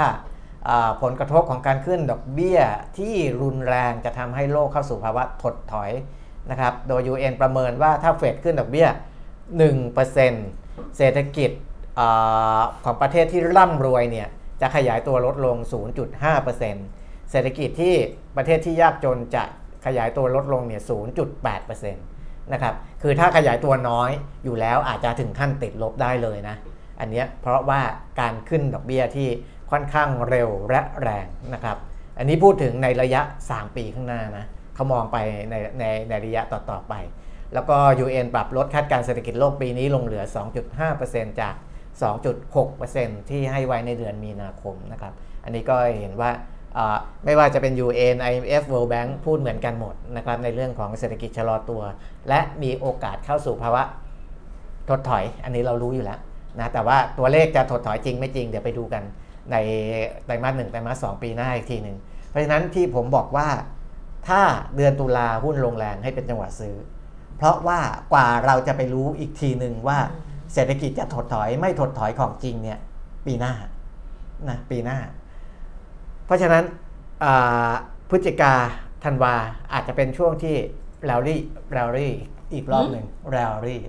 [0.67, 2.59] อ่าผลกระทบของการขึ้นดอกเบี้ย
[2.97, 5.91] ที่รุนแรงจะทำให้โลกเข้าสู่ภาวะถดถอย
[6.49, 8.87] นะครับ โดย UN ประเมินว่าถ้าเฟดขึ้นดอกเบี้ย
[9.71, 11.51] 1%เศรษฐกิจ
[11.99, 14.27] อาของประเทศที่ร่ำรวยเนี่ย
[14.61, 15.57] จะขยายตัวลดลง
[16.23, 17.95] 0.5%เศรษฐกิจที่
[18.37, 19.43] ประเทศที่ยากจนจะ
[19.85, 20.81] ขยายตัวลดลงเนี่ย
[21.41, 24.11] 0.8%นะครับ คือถ้าขยายตัวน้อย
[24.43, 26.55] อยู่แล้วอาจจะถึงขั้นติดลบได้เลยนะ
[26.99, 27.81] อันเนี้ยเพราะว่า
[28.19, 29.27] การขึ้นดอกเบี้ยที่
[29.71, 31.77] ค่อนข้างเร็วและแรงนะครับ
[32.17, 33.21] อันนี้พูดถึงในระยะ
[33.51, 35.17] 3 ปีข้างหน้านะเขามองไป
[35.49, 36.93] ในในในระยะต่อๆไป
[37.53, 40.23] แล้วก็ UN ปรับลดคาดการเศรษฐกิจโลกปีนี้ลงเหลือ
[40.81, 41.55] 2.5%จาก
[42.21, 45.13] 2.6%ที่ให้ไว้ในเดือนมีนาคมนะครับ
[45.43, 46.31] อันนี้ก็เห็นว่า
[47.25, 51.81] ไม่ว่าจะเป็น UN IMF World Bank พูดเหมือนกันหมดนะครับในเรื่องของเศรษฐกิจชะลอตัว
[52.29, 53.83] และมีโอกาสเข้าสู่ภาวะ
[54.89, 56.19] ถดถอย อันนี้เรารู้อยู่แล้ว
[56.59, 59.03] นะแต่ว่าตัวเลขจะถดถอยจริงไม่จริงเดี๋ยวไปดูกัน
[59.51, 59.55] ใน
[60.25, 61.97] ไตรมาสหนึ่งไตรมาสสองปีหน้าอีกทีหนึ่ง
[62.29, 63.47] เพราะฉะนั้นที่ผมบอกว่า
[64.27, 64.41] ถ้า
[64.75, 66.75] เดือนตุลาหุ้นลงแรงให้เป็นจังหวะซื้อ
[67.37, 67.79] เพราะว่า
[68.13, 69.99] กว่าเราจะไปรู้อีกทีหนึ่งว่า
[70.53, 72.79] เศรษฐกิจจะถดถอยไม่ถดถอยของจริงเนี่ย
[73.25, 73.53] ปีหน้า
[74.49, 74.97] นะปีหน้า
[76.29, 76.63] เพราะฉะนั้น
[77.23, 77.71] อ่า
[78.09, 78.53] พฤศจิกา
[79.03, 79.33] ธันวา
[79.73, 80.55] อาจจะเป็นช่วงที่
[81.05, 82.13] rally rally
[82.53, 83.81] อีกรอบหนึ่งแรลลี่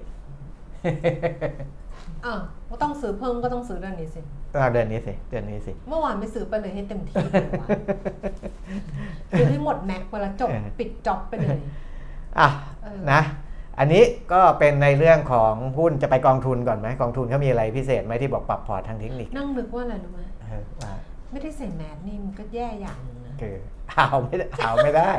[2.25, 4.21] อ้าวก็ต้องซื้อเพิ่มก็ต้องซื้อเดือนนี้สิ
[4.57, 7.67] อ่าเดือนนี้สิเดือนนี้สิ เมื่อวานไม่ซื้อไปเลยให้เต็มที่เลยวะ
[9.31, 11.59] ซื้อให้หมด max ไปแล้วจบเออปิด job ไปเลย
[12.39, 12.49] อะ
[12.83, 13.21] เออนะ
[13.79, 20.93] อันนี้ก็เป็นในเรื่องของหุ้นจะไปกองทุนก่อนไหมกองทุนเขามีอะไรพิเศษไหมที่บอกปรับพอร์ตทางเทคนิค นั่งนึกว่าอะไรรู้ไหมเออว่า
[21.33, 23.57] ไม่ได้ใส่แมสนี่มันก็แย่อย่างหนึงนะ คือ
[23.97, 25.13] หาวไม่ได้หาวไม่ได้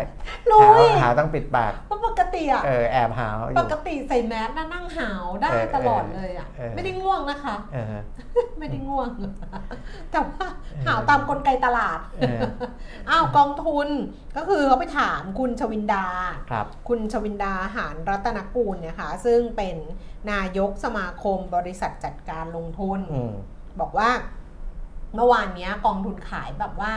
[0.49, 7.85] รู้หาวอีก หาวต้องปิดปาก เพราะปกติอะเออแอบหาวอปยู่ กติใส่แมสน่ะนั่งหาวได้เออตลอดเลยอะเออ ไม่ได้ง่วงนะคะ เออ
[8.59, 9.09] ไม่ได้ง่วง
[10.11, 10.45] แต่ว่า
[10.85, 12.41] หาวตามกลไกตลาด เออ
[13.09, 13.87] อ้าวกองทุน
[14.37, 16.05] ก็คือเขาไปถามคุณชวินดา
[16.51, 19.75] ครับ คุณชวินดาหารรัตนกูลเนี่ยค่ะซึ่งเป็น
[20.31, 23.33] นายกสมาคมบริษัทจัดการลงทุน อืม
[23.81, 24.09] บอกว่า
[25.15, 26.93] เมื่อวานเนี้ยกองทุนขายแบบว่า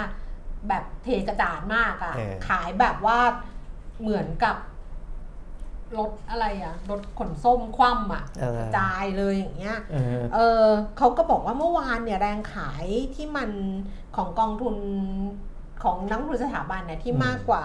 [0.68, 3.18] แบบเทกระจาดมากอะ่ะเออ ขายแบบว่า
[4.00, 4.56] เหมือนกับ
[5.98, 10.64] รถอะไรอะ่ะรถขนส้มคว่ำอะ่ะเออกระจายเลยอย่างเงี้ย เออ เออ
[10.98, 13.50] เขาก็บอกว่าเมื่อวานเนี่ยแรงขายที่มัน
[14.16, 14.76] ของกองทุน
[15.84, 17.64] ของนักลงทุนสถาบันเนี่ยที่อืม มากกว่า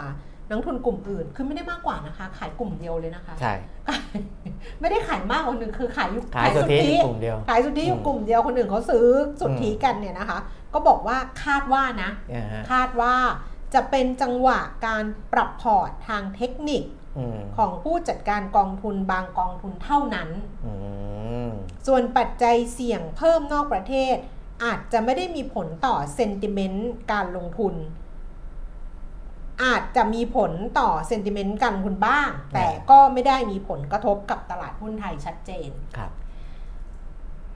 [0.50, 3.54] นักลงทุนกลุ่มอื่น คือไม่ได้มากกว่านะคะ ขายกลุ่มเดียวเลยนะคะใช่
[3.90, 4.18] ขาย
[4.80, 9.08] ไม่ได้ขายมากกว่าคนอื่นคือขายอยู่ขายสุทธิกลุ่มเดียวขายสุทธิอยู่กลุ่มเดียวคนอื่นเขาซื้อ
[9.42, 10.40] สุทธิกันเนี่ยนะคะ
[10.74, 13.16] ก็บอกว่าคาดว่านะอ่าฮะคาดว่า
[13.74, 16.84] จะเป็นจังหวะการปรับพอร์ตทางเทคนิค
[17.18, 20.30] อืมของผู้จัดการกองทุนบางกองทุนเท่านั้น
[20.66, 20.74] อื
[21.48, 21.50] ม
[21.88, 24.16] ส่วนปัจจัยเสี่ยงเพิ่มนอกประเทศ
[24.64, 27.74] อาจจะไม่ได้มีผลต่อเซนติเมนต์การลงทุน
[29.64, 36.12] อาจจะมีผลต่อเซนติเมนต์การลงทุนบ้าง แต่ก็ไม่ได้มีผลกระทบกับตลาดหุ้นไทยชัดเจนครับ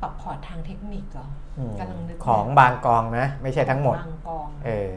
[0.02, 1.28] ปรับพอร์ตทางเทคนิคเหรอ
[1.58, 4.92] อืมกำลังนึกของบางกองนะ ไม่ใช่ทั้งหมดบางกอง เออ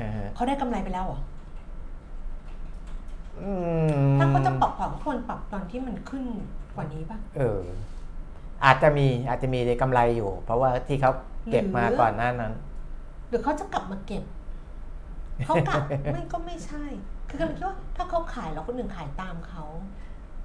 [0.00, 1.20] อ่าฮะเขาได้กำไรไปแล้วเหรอ
[3.42, 3.52] อื
[4.12, 6.24] มถ้าเขาจะปรับพอร์ตเขาควรปรับตอนที่มันขึ้น
[6.74, 7.60] กว่านี้ป่ะเออ
[8.64, 11.12] อาจจะมีอาจจะมีกำไรอยู่ เพราะว่าที่เขา
[11.50, 12.52] เก็บมาหรือก่อนหน้านั้น
[13.28, 14.24] หรือเขาจะกลับมาเก็บ
[15.46, 15.82] เขากลับ
[16.12, 16.84] ไม่ก็ไม่ใช่
[17.28, 19.64] คือกำลังคิดว่าถ้าเขาขายแล้วคนอื่นขายตามเขา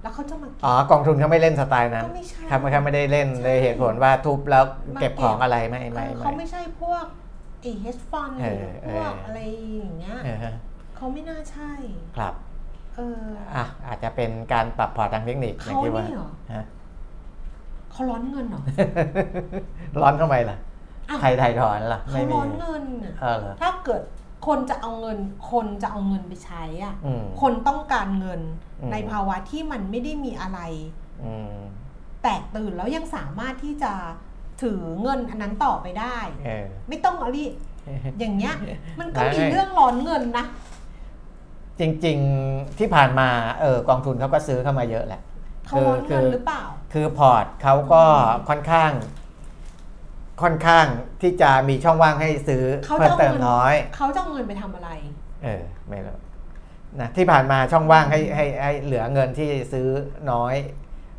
[0.01, 7.05] แล้วเขาจะมาเก็อ๋อบกองทุนเขาไม่เล่นสไตล์นั้นก็ไม่ใช่ครับเขาไม่ได้เล่นใช่เลยเหตุผลว่าทุบแล้วเก็บมาเก็บของอะไรไม่ไม่เออไม่เขาไม่ใช่พวก
[7.61, 9.39] ไอ้เฮดฟันหเอรืออพวกเออออะไร
[9.79, 10.53] อย่างเงี้ยเออฮะ
[10.95, 11.71] เขาไม่น่าใช่
[12.17, 12.33] ครับ
[12.95, 13.21] เออ
[13.55, 16.65] อะอาจจะเป็นการปรับพอร์ตทางเทคนิคอย่างเขาที่ว่านี่เหรอฮะ
[17.91, 18.61] เขาร้อนเงินเหรอ
[20.01, 20.57] ร้อนทำไมล่ะ
[21.09, 24.01] อ้าวใครไทยถอนล่ะเขาไม่มีร้อนเงินน่ะเออเหรอถ้าเกิด
[24.47, 25.17] คนจะเอาเงิน
[25.51, 28.41] คนจะเอาเงินไปใช้อะอืมคนต้องการเงิน
[28.81, 30.59] อืมในภาวะที่มันไม่ได้มีอะไร
[31.23, 31.55] อืม
[32.23, 33.93] แตกตื่นแล้วยังสามารถที่จะ
[34.61, 37.45] ถือเงินอันนั้นต่อไปได้เออไม่ต้องเอารี
[38.19, 38.55] อย่างเงี้ย
[38.99, 40.45] มันก็มีไม่เรื่องร้อนเงินนะ
[41.79, 43.27] จริงๆที่ผ่านมา
[43.61, 45.21] เออกองทุนเขาก็ซื้อเข้ามาเยอะแหละ
[45.67, 46.63] เขาร้อนเงินหรือเปล่า
[46.93, 48.03] คือพอร์ตเขาก็
[48.49, 48.91] ค่อนข้าง
[50.41, 50.85] ค่อนข้าง
[51.21, 54.89] ที่จะมีช่องว่างให้ซื้อเขาเพิ่จะมเอาเติมเงินน้อยเขาจะเอาเงินไปทำอะไร
[55.43, 56.17] เออไม่รู้
[57.01, 59.87] นะที่ผ่านมาช่องว่างให้ให้ให้เหลือเงินที่ซื้อ
[60.31, 60.55] น้อย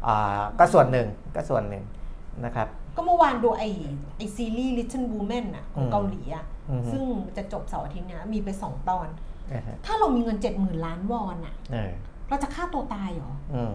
[0.07, 1.85] อ่าก็ส่วนหนึ่งก็ส่วนหนึ่ง
[2.45, 3.65] นะครับ ก็เมื่อวานดูไอ
[4.17, 7.05] ไอซีรีส์ Little Women อะของอืมเกาหลีอะอือฮึซึ่ง
[7.37, 9.09] จะจบเสาร์อาทิตย์เนี้ยมีไปสองตอน
[9.53, 11.93] นะฮะถ้าเรามีเงินเจ็ดหมื่นล้านวอนอะเออ
[12.29, 13.75] เราจะฆ่าตัวตายเหรออืม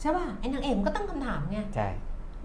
[0.00, 1.88] ใช่ป่ะไอ้นางเอกมันก็ตั้งคำถามไงใช่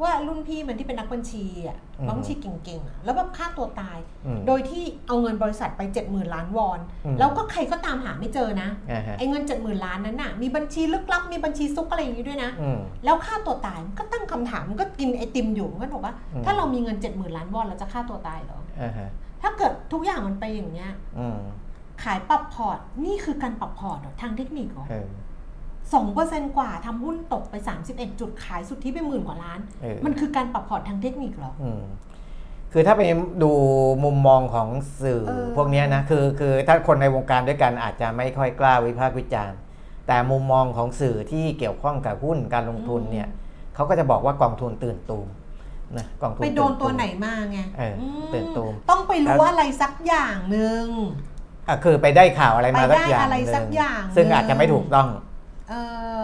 [0.03, 19.09] ว่ารุ่นพี่มันที่เป็นนักบัญชีอะอือฮึบัญชีเก่งๆอะแล้วแบบฆ่าตัวตายอืมโดยที่เอาเงินบริษัทไปเจ็ดหมื่นล้านวอนอืมแล้วก็ใครก็ตามหาไม่เจอนะอ่าฮะไอ้เงินเจ็ดหมื่นล้านนั้นน่ะมีบัญชีลึกลับมีบัญชีซุกอะไรอย่างนี้ด้วยนะอืมแล้วฆ่าตัวตายมันก็ตั้งคำถามมันก็กินไอติมอยู่มันก็บอกว่าอืมถ้าเรามีเงินเจ็ดหมื่นล้านวอนเราจะฆ่าตัวตายเหรออ่าฮะ
[19.41, 21.39] ถ้าเกิดทุกอย่างมันไปอย่างเงี้ยอืม
[22.03, 24.85] ขายปรับพอร์ตนี่คือการปรับพอร์ตเหรอทางเทคนิคเหรอ
[25.81, 27.55] เออสองเปอร์เซ็นต์กว่าทำหุ้นตกไป
[27.87, 31.83] 31 จุดขายสุทธิไปหมื่นกว่าล้านเออมันคือการปรับพอร์ตทางเทคนิคเหรออืม
[32.73, 33.01] คือถ้าไป
[33.43, 33.51] ดู
[34.03, 34.67] มุมมองของ
[35.03, 39.57] สื่อเออพวกเนี้ยนะคือคือถ้าคนในวงการด้วยกันอาจจะไม่ค่อยกล้าวิพากษ์วิจารณ์
[40.07, 43.27] แต่มุมมองของสื่อที่เกี่ยวข้องกับหุ้นการลงทุนเนี่ย
[43.75, 45.27] เขาก็จะบอกว่ากองทุนตื่นตูม
[45.97, 50.85] นะกองทุนไปโดนตื่ตัวตูมไหนมาไงเออมตื่นตูมต้องไปรู้แล้วอะไรสักอย่างหนึ่ง
[51.67, 55.30] อะคือไปได้ข่าวอะไรมาไปสัได้กอย่างอะไรหนึ่สักอย่างซึ่งหนึ่งอาจจะไม่ถูกต้องเออ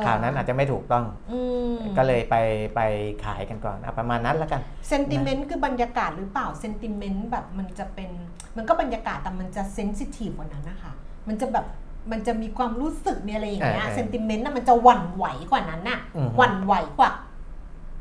[0.05, 1.39] ข่าวนั้นอาจจะไม่ถูกต้องอื
[1.71, 2.35] มก็เลยไป
[2.75, 2.79] ไป
[3.25, 8.09] ขายกันก่อนอะประมาณนั้นแล้วกันเซนติเมนต์คือบรรยากาศหรือเปล่าเซนติเมนต์แบบมันจะเป็น
[8.57, 10.93] มันก็บรรยากาศแต่มันจะเซนซิทีฟกว่านั้นนะคะ
[11.27, 11.65] มันจะแบบ
[12.11, 17.09] มันจะมีความรู้สึกมีอะไรอย่างเงี้ยเออเออเซนติเมนต์น่ะมันจะหวั่นไหวกว่านั้นน่ะอือฮึหวั่นไหวกว่า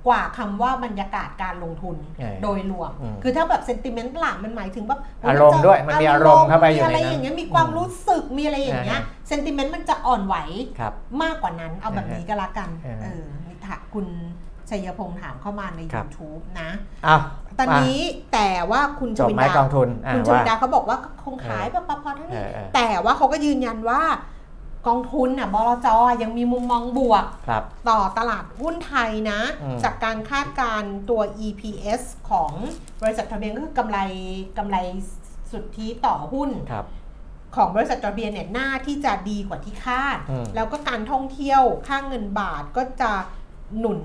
[0.06, 10.36] กว่าคำว่าบรรยากาศการลงทุนเออโดยรวมอืมคือถ้าแบบเซนติเมนต์หลักมันหมายถึงแบบอารมณ์ด้วยมันมีอารมณ์เข้าไปอยู่มีอะไรในนั้นอย่างเงี้ยมีความรู้สึกมีอะไรอย่างเงี้ยอ่าฮะเซนติเมนต์มันจะอ่อนไหว
[10.78, 10.92] ครับ
[11.22, 14.06] มากกว่านั้นเอาแบบนี้ก็แล้วกันอ่าฮะเออนี่ถามคุณ
[14.70, 16.68] ชัยพงษ์ถามเข้ามาในครับ YouTube นะ
[17.06, 17.20] อ้าว
[17.58, 17.98] ตอนนี้
[18.32, 24.02] แต่ว่าคุณชจบวินไหมดากองทุนอะคุณชวินดาว่าเขาบอกว่าคงขายแบบพอๆทั้งเอนี้อเออแต่ว่าเขาก็ยืนยันว่า
[24.88, 25.88] กองทุนน่ะบลจ
[26.22, 32.52] ยังมีมุมมองบวก ครับ ต่อตลาดหุ้นไทยนะ อืม จากการคาดการณ์ตัว EPS ของ
[33.02, 33.98] บริษัททะเบียนก็คือกำไร
[34.58, 34.76] กำไร
[35.50, 36.86] สุทธิต่อหุ้น ครับ
[37.56, 43.12] ของบริษัทจอร์เบียเนี่ยน่าที่จะดีกว่าที่คาด อืม แล้วก็การท่องเที่ยวค่างเงินบาทก็จะ
[43.78, 44.00] หนุน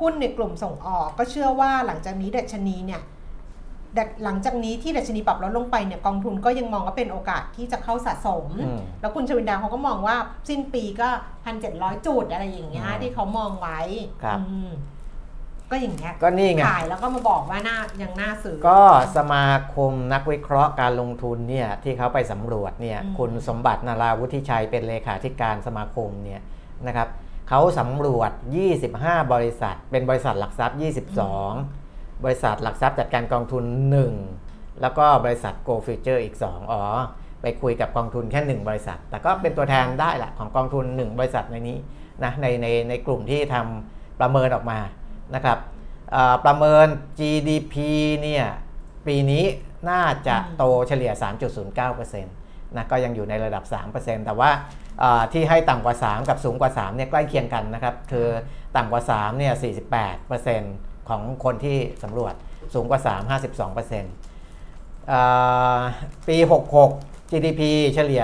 [0.00, 3.06] หุ้นในกลุ่มส่งออก ก็เชื่อว่าหลังจากนี้ดัชนีเนี่ยดั
[4.24, 10.16] หลังจากนี้ที่ดัชนีปรับลดลงไปเนี่ยกองทุนก็ยังมองว่าเป็นโอกาสที่จะเข้าสะสมอืมแล้วคุณชวินดาเขาก็มองว่า
[10.48, 11.08] สิ้นปีก็
[11.44, 13.80] พันเจ็ดร้อยจุดอะไรอย่างเงี้ยอืมที่เขามองไว้
[14.22, 14.70] ครับอืม
[15.70, 18.82] ก็อย่างเงี้ยก็นี่ไงขายแล้วก็มาบอกว่าน่ายังน่าซื้อก็
[19.16, 26.40] สมาคมนักวิเคราะห์การลงทุนเนี่ยที่เขาไปสำรวจเนี่ยอืมคุณสมบัตินาราวุฒิชัยเป็นเลขาธิการสมาคมเนี่ย
[26.86, 27.08] นะครับ
[27.48, 28.30] เขาสำรวจ
[28.80, 31.79] 25 บริษัท เป็นบริษัทหลักทรัพย์ 22
[32.24, 33.64] บริษัทหลักทรัพย์จัดการกองทุน
[34.22, 36.82] 1 แล้วก็บริษัท Go Future อีก 2 อ๋อ
[37.42, 41.78] ไปคุยกับกองทุนแค่ 1 บริษัท แต่ก็เป็นตัวแทนได้แหละของกองทุน 1 บริษัทในนี้
[42.24, 44.78] นะในในในกลุ่มที่ทำประเมินออกมา
[45.34, 45.58] นะครับ
[46.12, 46.86] เอ่อประเมิน
[47.18, 47.74] GDP
[48.22, 48.44] เนี่ย
[49.06, 49.44] ปีนี้
[49.90, 51.12] น่าจะอืมโตเฉลี่ย
[51.68, 53.64] 3.09%นะก็ยังอยู่ในระดับ
[53.94, 54.50] 3%แต่ว่า
[55.00, 58.28] เอ่อที่ให้ต่ำกว่า 3 กับสูงกว่า3เนี่ยใกล้เคียงกันนะครับ คือ
[58.76, 59.52] ต่ำกว่า3เนี่ย
[60.38, 62.34] 48% ของคนที่สำรวจ
[62.74, 65.20] สูงกว่า 3 52%เอ่
[65.76, 65.78] อ
[66.28, 66.36] ปี
[66.84, 67.62] 66 GDP
[67.94, 68.22] เฉลี่ย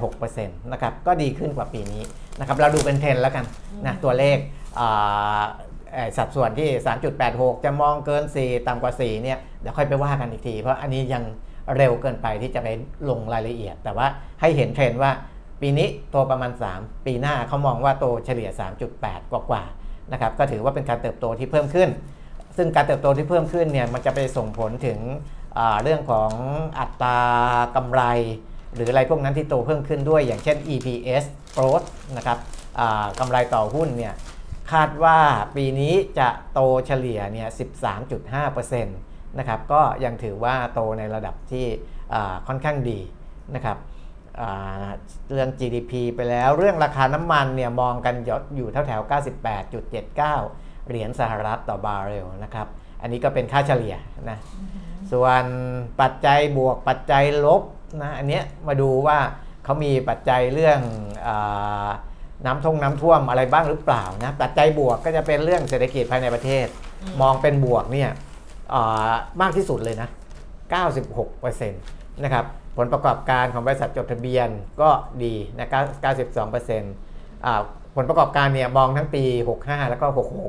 [0.00, 2.02] 3.86%นะครับก็ดีขึ้นกว่าปีนี้
[2.38, 3.44] นะครับเราดูเป็นเทรนด์แล้วกัน
[3.86, 4.38] นะตัวเลข
[4.76, 4.88] เอ่
[5.40, 5.42] อ
[5.92, 6.68] เอ่อสัดส่วนที่
[7.16, 11.22] 3.86 จะมองเกิน 4 ต่ำกว่า 4 เนี่ย เดี๋ยวค่อยไปว่ากันอีกที เพราะอันนี้ยัง
[11.76, 12.68] เร็วเกินไปที่จะไป
[13.08, 14.06] ลงรายละเอียด แต่ว่า
[14.40, 15.10] ให้เห็นเทรนด์ว่า
[15.60, 18.50] ปีนี้โตประมาณ 3 ปีหน้าเขามองว่าโตเฉลี่ย
[18.90, 19.77] 3.8 กว่าๆ
[20.12, 21.88] นะครับก็ถือว่าเป็นการเติบโตที่เพิ่มขึ้น
[22.56, 24.98] ซึ่งการเติบโตที่เพิ่มขึ้นเนี่ยมันจะไปส่งผลถึง
[25.82, 26.30] เรื่องของ
[26.78, 27.20] อัตรา
[27.76, 28.02] กำไร
[28.74, 31.24] หรืออะไรพวกนั้นที่โตเพิ่มขึ้นด้วย อย่างเช่น EPS
[31.56, 31.86] growth
[32.16, 32.38] นะครับ
[33.18, 34.14] กำไรต่อหุ้นเนี่ย
[34.72, 35.18] คาดว่า
[35.56, 37.48] ปีนี้จะโตเฉลี่ยเนี่ย
[38.18, 41.66] 13.5%นะครับ ก็ยังถือว่าโตในระดับที่
[42.46, 42.98] ค่อนข้างดี
[43.54, 43.76] นะครับ
[45.30, 48.14] เรื่อง GDP ไปแล้วเรื่องราคาน้ำมันเนี่ยมองกัน
[48.56, 49.10] อยู่แถวแถวๆ
[49.70, 50.16] 98.79
[50.88, 52.66] เหรียญสหรัฐต่อบาร์เรลนะครับ
[53.02, 53.94] อันนี้ก็เป็นค่าเฉลี่ย
[54.30, 54.38] นะ
[55.12, 55.44] ส่วน
[56.00, 57.62] ปัจจัยบวกปัจจัยลบ
[58.02, 59.18] นะอันเนี้ยมาดูว่า
[59.64, 60.80] เขามีปัจจัยเรื่อง
[61.26, 61.88] อา
[62.46, 66.66] น้ำท่งน้ำท่วมอะไรบ้างหรือเปล่านะปัจจัยบวกก็จะเป็นเรื่องเศรษฐกิจภายในประเทศ
[67.02, 68.10] อืมมองเป็นบวกเนี่ย
[68.74, 70.08] อ่ามากที่สุดเลยนะ
[70.90, 72.44] 96%นะครับ
[72.78, 74.48] ผลประกอบการของบริษัทจดทะเบียน
[74.80, 74.90] ก็
[75.24, 75.68] ดีนะ
[76.36, 77.60] 92%อ่า
[77.96, 79.24] ผลประกอบการเนี่ยมองทั้งปี
[79.58, 80.06] 65 แล้วก็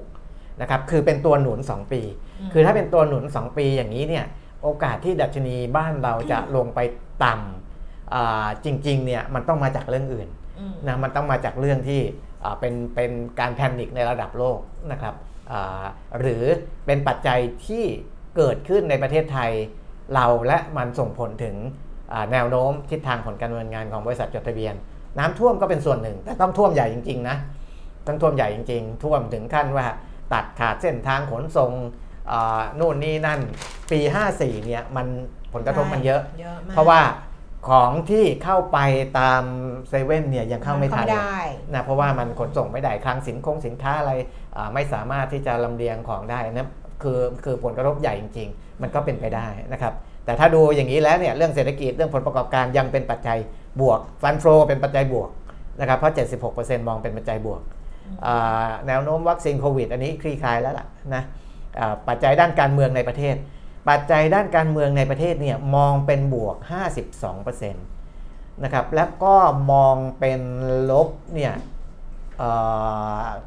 [0.10, 2.02] 66 นะครับ คือเป็นตัวหนุน 2 ปี
[2.40, 4.26] อืมคือถ้าเป็นตัวหนุน 2 ปีอย่างนี้เนี่ย
[4.64, 6.80] โอกาสที่ดัชนีบ้านเราจะลงไป
[7.24, 12.02] ต่ำอ่าจริงๆ เนี่ยมันต้องมาจากเรื่องอื่นอืมนะ มันต้องมาจากเรื่องที่
[12.44, 14.60] อ่าเป็นเป็นการแพนิคในระดับโลก
[14.92, 15.16] นะครับ
[15.52, 15.84] อ่า
[16.20, 16.44] หรือ
[16.86, 17.84] เป็นปัจจัยที่
[18.38, 19.52] เกิดขึ้นในประเทศไทย
[20.16, 21.88] เราและมันส่งผลถึงอ่า
[22.32, 24.74] แนวโน้มทิศทางผลการดำเนินงานของบริษัทจดทะเบียน
[25.20, 27.38] น้ำท่วมก็เป็นส่วนหนึ่ง แต่ต้องท่วมใหญ่จริงๆนะ
[28.08, 29.88] ต้องท่วมใหญ่จริง ๆ ท่วมถึงขั้นว่า
[30.34, 31.72] ตัดขาดเส้นทางขนส่ง
[32.32, 33.40] อ่านู่นนี่นั่น
[33.92, 34.00] ปี
[34.34, 35.08] 54เนี่ยมัน
[35.54, 37.02] ผลกระทบมันเยอะเยอะมากเพราะว่า
[37.70, 38.78] ของที่เข้าไป
[39.20, 39.44] ตาม
[39.90, 41.40] เซเว่นเนี่ยยังเข้าไม่ทันเข้าไม่ได้
[41.74, 44.12] นะเพราะว่ามันขนส่งไม่ได้คลังสินคงสินค้าอะไร
[44.56, 46.70] อ่าไม่สามารถที่จะลำเลียงของได้นะ
[47.04, 49.94] คือคือผลกระทบใหญ่จริง ๆ มันก็เป็นไปได้นะครับ
[50.30, 53.38] แต่ถ้าดูอย่างนี้แล้วเนี่ยเรื่องเศรษฐกิจเรื่องผลประกอบการยังเป็นปัจจัย
[53.82, 55.30] บวกฟันโฟเป็นปัจจัยบวก
[55.80, 56.14] นะครับเพราะ
[56.50, 57.62] 76%มองเป็นปัจจัยบวก
[58.88, 61.24] แนวโน้มวัคซีนโควิด อันนี้คลี่คลายแล้วล่ะนะ
[62.08, 63.36] ปัจจัยด้านการเมืองในประเทศ
[63.90, 66.56] ปัจจัยด้านการเมืองในประเทศเนี่ยมองเป็นบวก
[67.20, 69.36] 52%นะครับแล้วก็
[69.72, 70.42] มองเป็น
[70.92, 71.54] ลบเนี่ย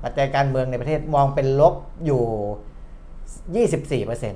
[0.03, 1.75] ปัจจัยการเมืองในประเทศมองเป็นลบ
[2.07, 2.25] อยู่
[4.25, 4.35] 24%น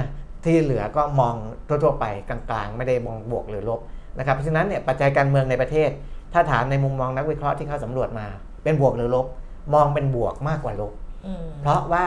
[0.00, 0.06] ะ
[0.44, 1.34] ที่เหลือก็มอง
[1.68, 3.80] ทั่วๆไปกลางๆ ไม่ได้มองบวกหรือลบ
[4.18, 5.90] นะครับเพราะฉะนั้นเนี่ยปัจจัยการเมืองในประเทศ
[6.32, 8.26] ถ้าถามในมุมมองนักวิเคราะห์ที่เขาสำรวจมา
[8.64, 9.26] เป็นบวกหรือลบ
[9.74, 10.92] มองเป็นบวกมากกว่าลบ
[11.26, 12.06] อืมเพราะว่า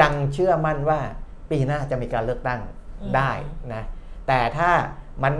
[0.00, 0.98] ยังเชื่อมั่นว่า
[1.50, 2.60] ปีหน้าจะมีการเลือกตั้ง
[3.00, 3.30] อืมได้
[3.74, 3.82] นะ
[4.26, 4.70] แต่ถ้า
[5.22, 5.32] มัน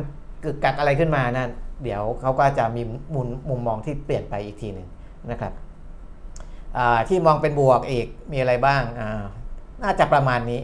[0.44, 1.50] กึกกักอะไรขึ้นมานั่น
[1.84, 2.82] เดี๋ยวเขาก็จะมี
[3.14, 4.88] มุมมุมมองที่เปลี่ยนไปอีกทีหนึ่ง
[5.30, 5.52] นะครับ
[6.78, 9.22] อ่าที่มองเป็นบวกอีกมีอะไรบ้างอ่า
[9.82, 10.60] น่าจะประมาณนี้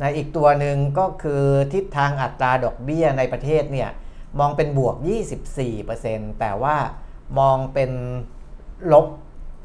[0.00, 1.42] นะอีกตัวหนึ่งก็คือ
[1.72, 3.90] ทิศทางอัตราดอกเบี้ยในประเทศเนี่ย
[4.38, 4.94] มองเป็นบวก
[5.66, 6.76] 24%แต่ว่า
[7.38, 7.90] มองเป็น
[8.92, 9.06] ลบ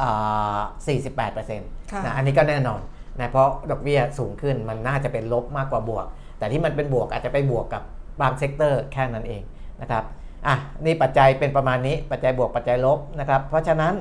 [0.01, 2.82] อ่า48%นะคะอันนี้ก็แน่นอน
[3.19, 6.05] นะเพราะดอกเบี้ยสูงขึ้นมันน่าจะเป็นลบมากกว่าบวก
[6.38, 7.84] แต่ที่มันเป็นบวกอาจจะไปบวกกับ
[8.21, 9.41] บาง sector แค่นั้นเอง
[9.82, 10.03] นะครับ
[10.47, 10.55] อะ
[10.86, 13.93] นี่ปัจจัยเป็นประมาณนี้ปัจจัยบวกปัจจัยลบนะครับเพราะฉะนั้น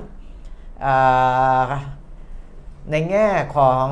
[0.84, 1.70] อ่า
[2.90, 3.86] ในแง่ของ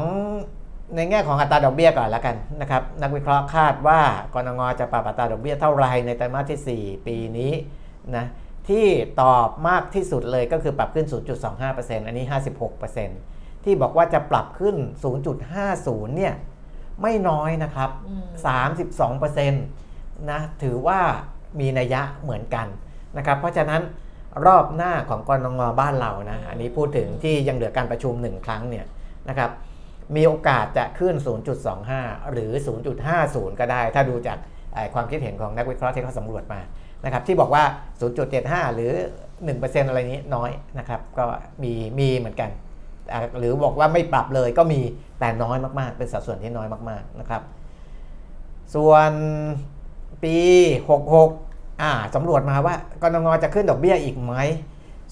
[0.97, 4.01] ในแง่ของอัตราดอกเบี้ยก่อนแล้วกันนะครับนักวิเคราะห์คาดว่า
[4.35, 7.53] กรงจะปรับอัตราดอกเบี้ยเท่าไรในไตรมาสที่ 4 ปีนี้
[8.17, 8.27] นะ
[8.69, 8.87] ที่
[9.23, 11.07] ตอบมากที่สุดเลยก็คือปรับขึ้น
[11.57, 12.27] 0.25%อันนี้
[12.95, 14.77] 56%ที่บอกว่าจะปรับขึ้น
[15.47, 16.35] 0.50 เนี่ย
[17.03, 18.25] ไม่น้อยนะครับอืม
[19.47, 21.01] 32%นะถือว่า
[21.61, 22.67] มีนัยยะเหมือนกัน
[23.17, 23.83] นะครับเพราะฉะนั้น
[24.47, 28.87] รอบหน้าของกรงงบ้านเรานะอันนี้พูดถึงที่ยังเหลือการประชุม 1 ครั้งเนี่ย
[29.29, 29.51] นะครับ
[30.17, 31.15] มีโอกาสจะขึ้น
[31.73, 32.53] 0.25 หรือ
[33.07, 34.39] 0.50 ก็ได้ ถ้าดูจาก
[34.95, 36.61] ความคิดเห็นของนักวิเคราะห์ที่เขาสำรวจมา
[37.05, 37.65] นะครับที่บอกว่า
[38.21, 38.93] 0.75 หรือ
[39.41, 41.25] 1%อะไรนี้น้อยนะครับก็
[41.63, 42.51] มีมีเหมือนกัน
[43.39, 44.81] หรือบอกว่าไม่ปรับเลยก็มี
[45.21, 47.43] แต่น้อยมากๆ เป็นสัดส่วนที่น้อยมากๆนะครับ
[48.75, 49.11] ส่วน
[50.23, 50.37] ปี
[51.07, 54.35] 66อ่าสำรวจมาว่ากรงงจะขึ้นดอกเบี้ยอีกไหม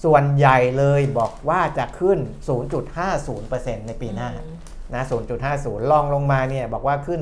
[0.03, 2.19] ส่วนใหญ่เลยบอกว่าจะขึ้น
[3.03, 4.29] 0.50%ในปีหน้า
[4.93, 5.03] นะ
[5.47, 7.19] 0.50 ลองลงมาเนี่ยบอกว่าขึ้น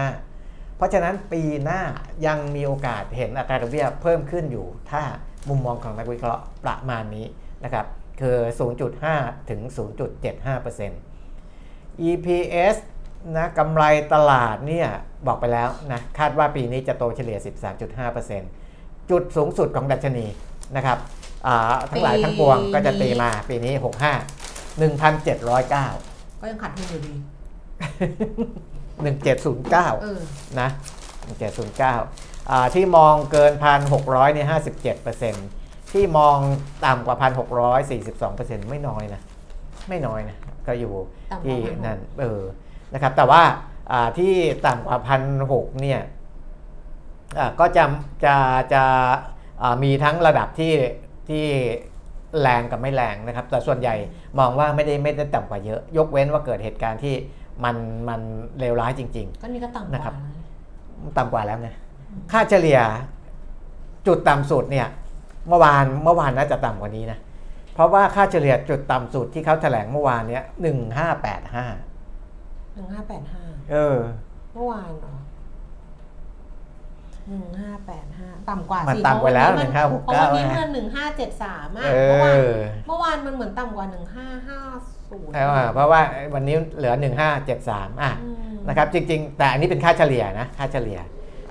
[0.00, 1.80] 0.75 เพราะฉะนั้นปีหน้า
[2.26, 5.02] ยังมีโอกาสเห็นอัตราดอกเบี้ยเพิ่มขึ้นอยู่ ถ้า
[5.48, 7.26] มุมมองของนักวิเคราะห์ประมาณนี้
[7.64, 7.86] นะครับ
[8.20, 8.36] คือ
[8.92, 9.60] 0.5 ถึง
[10.42, 12.76] 0.75% EPS
[13.36, 13.82] นะกำไร
[14.12, 14.88] ตลาดเนี่ย
[15.26, 17.38] บอกไปแล้วนะคาดว่าปีนี้จะโตเฉลี่ย
[18.04, 20.26] 13.5%จุดสูงสุดของดัชนี
[20.76, 20.98] นะครับ
[21.90, 23.82] ทั้งหลายทั้งปวงก็จะตีมาปีนี้ 65
[24.80, 26.11] 1,709
[26.42, 27.14] ก็ยังขาดทุนอยู่ดี
[29.02, 30.20] 1709เออ
[30.60, 30.68] นะ
[31.58, 33.52] 1709อ่าที่มองเกิน
[33.92, 34.46] 1,600เนี่ย
[35.20, 36.36] 57%ที่มอง
[36.86, 37.16] ต่ำกว่า
[37.92, 39.20] 1,642%ไม่น้อยนะ
[39.88, 40.36] ไม่น้อยนะ
[40.66, 40.94] ก็อยู่
[41.32, 42.42] ต่ำกว่าที่1,600นั่นเออ
[42.94, 43.42] นะครับ แต่ว่า
[43.92, 44.32] อ่าที่
[44.66, 44.96] ต่ำกว่า
[45.38, 46.00] 1,600เนี่ย
[47.38, 47.84] อ่าก็จะ
[48.24, 48.36] จะ
[48.72, 48.82] จะ
[49.62, 50.74] อ่ามีทั้งระดับที่
[51.28, 51.46] ที่
[52.40, 53.94] แรงกับไม่แรงนะครับ แต่ส่วนใหญ่
[54.38, 57.14] มองว่าไม่ได้ไม่ได้ต่ำกว่าเยอะ ยกเว้นว่าเกิดเหตุการณ์ที่
[57.64, 57.76] มัน
[58.08, 58.20] มัน
[58.58, 60.32] เลวร้ายจริง ๆ ก็นี่ก็ต่ำกนะครัว่าบนะ
[61.18, 61.74] ต่ำกว่าแล้วนะ
[62.32, 62.80] ค่าเฉลี่ย
[64.06, 64.88] จุดต่ำสุดเนี่ย
[65.48, 67.18] เมื่อวานเมื่อวานน่าจะต่ำกว่านี้นะ
[67.74, 71.66] เพราะว่าค่าเฉลี่ยจุดต่ำสุดที่เขาแถลงเมื่อวานเนี้ยหนึ่งห้าแปดห้า
[72.74, 73.98] หนึ่งห้าแปดห้าเออ
[74.54, 75.14] เมื่อวานเหรอ
[77.30, 82.52] หนึ่งห้าแปดห้าต่ำกว่ามันสิต่ำกว่าแล้วเพระน1569เพราะวันนี้นะมันหนึ่งห้าเจ็ดสามอะเอเมื่อวานอ
[82.86, 84.58] เมื่อวานมันเหมือนต่ำกว่าหนึ่งห้าห้า
[85.10, 86.00] ศูนย์เอาอะเพราะว่า
[86.34, 86.94] วันนี้เหลือ
[87.48, 88.12] 1573อะ
[88.68, 90.98] นะครับจริง ๆ แต่อันนี้เป็นค่าเฉลี่ยนะค่าเฉลี่ย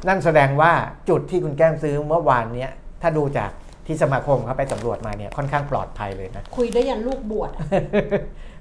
[0.08, 0.72] นั่นแสดงว่า
[1.10, 3.52] จุดที่คุณแก้มซื้อเมื่อวานเนี้ยถ้าดูจาก
[3.88, 7.66] ที่สมาคมเขาไปสำรวจมาเนี่ยค่อนข้างปลอดภัยเลยนะคุยได้ยันลูกบวชอะ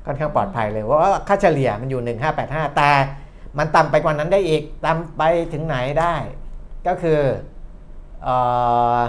[0.06, 2.90] ค่อนข้างปลอดภัยเลยเพราะว่าค่าเฉลี่ยมันอยู่ 1585 แต่
[3.58, 6.14] มันต่ำไปกว่านั้นได้อีกต่ำไปถึงไหนได้
[6.86, 7.20] ก็คือ
[8.22, 8.36] เอ่
[8.98, 9.00] อ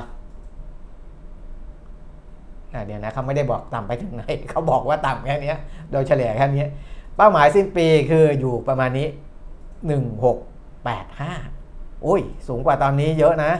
[2.73, 5.57] อะเดี๋ยวนะเขาไม่ได้บอกต่ำไปถึงไหนเขาบอกว่าต่ำแค่เนี้ย
[5.91, 6.69] โดยเฉลี่ยแค่เนี้ย
[7.17, 9.07] เป้าหมายสิ้นปีคืออยู่ประมาณนี้
[9.91, 13.51] 1685 อุ้ย สูงกว่าตอนนี้เยอะนะ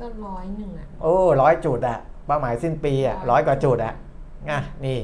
[0.00, 3.94] ก็ร้อยหนึ่งอะโอ้ร้อยจุดอะเป้าหมายสิ้นปีอะร้อยกว่าจุดอะ
[4.50, 4.98] อะนี่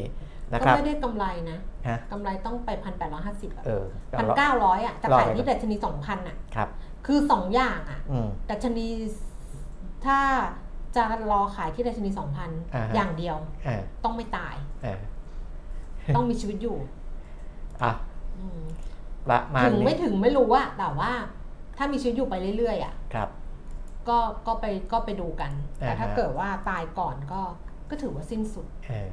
[0.53, 3.85] นะก็ครับไม่ได้กำไรนะฮะกำไรต้องไปพันแปดร้อยห้าสิบอะเออ
[4.19, 6.69] พันเก้าร้อยอะจะรอขายไปที่ดัชนีสองพันอะครับ
[7.07, 8.87] คือสองอย่างอะอืม ดัชนี
[10.05, 10.19] ถ้า
[10.97, 13.37] จะรอขายที่ดัชนีสองพันอ่าฮะ อย่างเดียว
[13.67, 14.99] อ่าต้องไม่ตาย อ่า
[16.17, 16.77] ต้องมีชีวิตอยู่
[17.83, 17.93] อะ
[18.39, 18.61] อืม
[19.29, 21.13] ประมาณถึงไม่นี้ถึงไม่รู้อะแต่ว่า
[21.77, 23.29] ถ้ามีชีวิตอยู่ไปเรื่อยๆอะครับ
[24.09, 27.41] ก็ก็ไปก็ไปดูกัน แต่ถ้าอ่าฮะ เกิดว่าตายก่อนก็
[27.91, 29.11] ก็ถือว่าสิ้นสุดเออ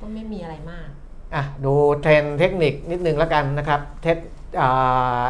[0.00, 0.88] ก็ไม่มีอะไรมาก
[1.34, 4.16] อะดูเทรนด์เทคนิคนิดนึงแล้วกันนะครับเทค
[4.60, 5.24] อ่า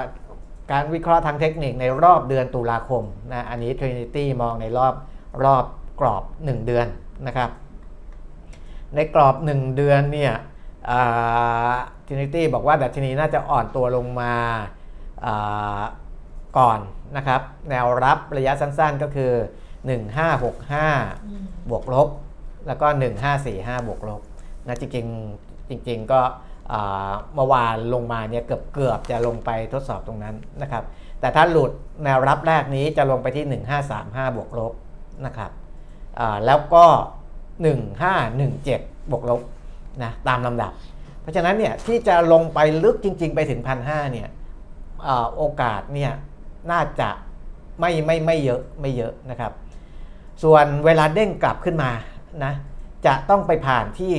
[0.73, 4.95] การวิเคราะห์ทางเทคนิคในรอบเดือนตุลาคมนะอันนี้ Trinity มองในรอบ
[5.45, 5.65] รอบ
[6.01, 6.87] กรอบ 1 เดือน
[7.27, 7.51] นะครับ
[8.95, 10.33] ในกรอบ 1 เดือนเนี่ย
[10.91, 11.73] อ่า
[12.07, 15.83] Trinity บอกว่าดัชนีน่าจะอ่อนตัวลงมาา
[16.59, 16.79] ก่อน
[17.17, 17.41] นะครับ
[17.71, 19.33] แนวรับระยะสั้นๆก็คือ
[20.11, 22.09] 1565 บวกลบ
[22.67, 22.87] แล้วก็
[23.37, 24.21] 1545 บวกลบ
[24.67, 26.21] นะจริงๆจริง ๆ ก็
[27.35, 30.85] เมื่อวานลงมาเนี่ยเกือบเกือบจะลงไปทดสอบตรงนั้นนะครับ
[31.21, 31.73] แต่ถ้าหลุด
[32.05, 33.63] แนวรับแรกนี้จะลงไปที่
[33.97, 34.73] 1535 บวกลบ
[35.27, 35.51] นะครับ
[36.47, 36.85] แล้วก็
[37.79, 39.41] 1517 บวกลบ
[40.03, 40.73] นะตามลำดับ
[41.21, 44.29] เพราะฉะนั้นเนี่ยที่จะลงไปลึกจริง ๆ ไปถึง 1,500เนี่ย
[45.09, 46.13] อโอกาสเนี่ย
[46.71, 47.11] น่าจะ
[47.81, 49.53] ไม่ไม่ไม่เยอะไม่เยอะนะครับ
[50.43, 51.91] ส่วนเวลาเด้งกลับขึ้นมา
[52.45, 52.53] นะ
[53.07, 54.13] จะต้องไปผ่านที่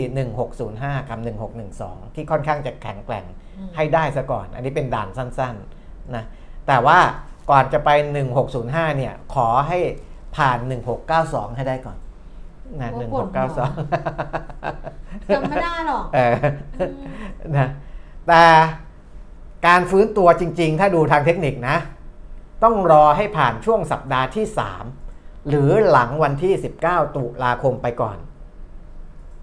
[0.52, 1.20] 1605กับ
[1.68, 3.26] 1612 ที่ค่อนข้างจะแข็งแกร่ง
[3.58, 6.24] อืมให้ได้ซะก่อน อันนี้เป็นด่านสั้นๆนะ
[6.68, 7.00] แต่ว่า
[7.50, 7.90] ก่อนจะไป
[8.44, 9.80] 1605 เนี่ย ขอให้
[10.38, 10.58] ผ่าน
[11.08, 11.98] 1692 ให้ได้ก่อน
[12.82, 13.48] นะโอ้ปวดหัว
[15.26, 16.36] 1692จำไม่ได้หรอกเออ
[17.58, 17.68] นะ
[18.28, 18.44] แต่
[19.68, 21.78] การฟื้นตัวจริง ๆ ถ้าดูทางเทคนิคนะ
[22.64, 24.46] ต้องรอให้ผ่านช่วงสัปดาห์ที่
[24.98, 26.54] 3 หรือหลังวันที่
[26.86, 28.18] 19 ตุลาคมไปก่อน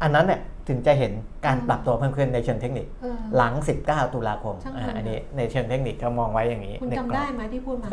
[0.03, 1.13] อันนั้นเนี่ยถึงจะเห็น
[1.47, 3.53] การปรับตัวเพิ่มขึ้นในเชิงเทคนิคเออหลัง
[3.85, 7.89] 19 ตุลาคมช่างมันอ่าอันนี้ในเชิงเทคนิคเขามองไว้อย่างนี้คุณในกรจำอบได้ไหมที่พูดมา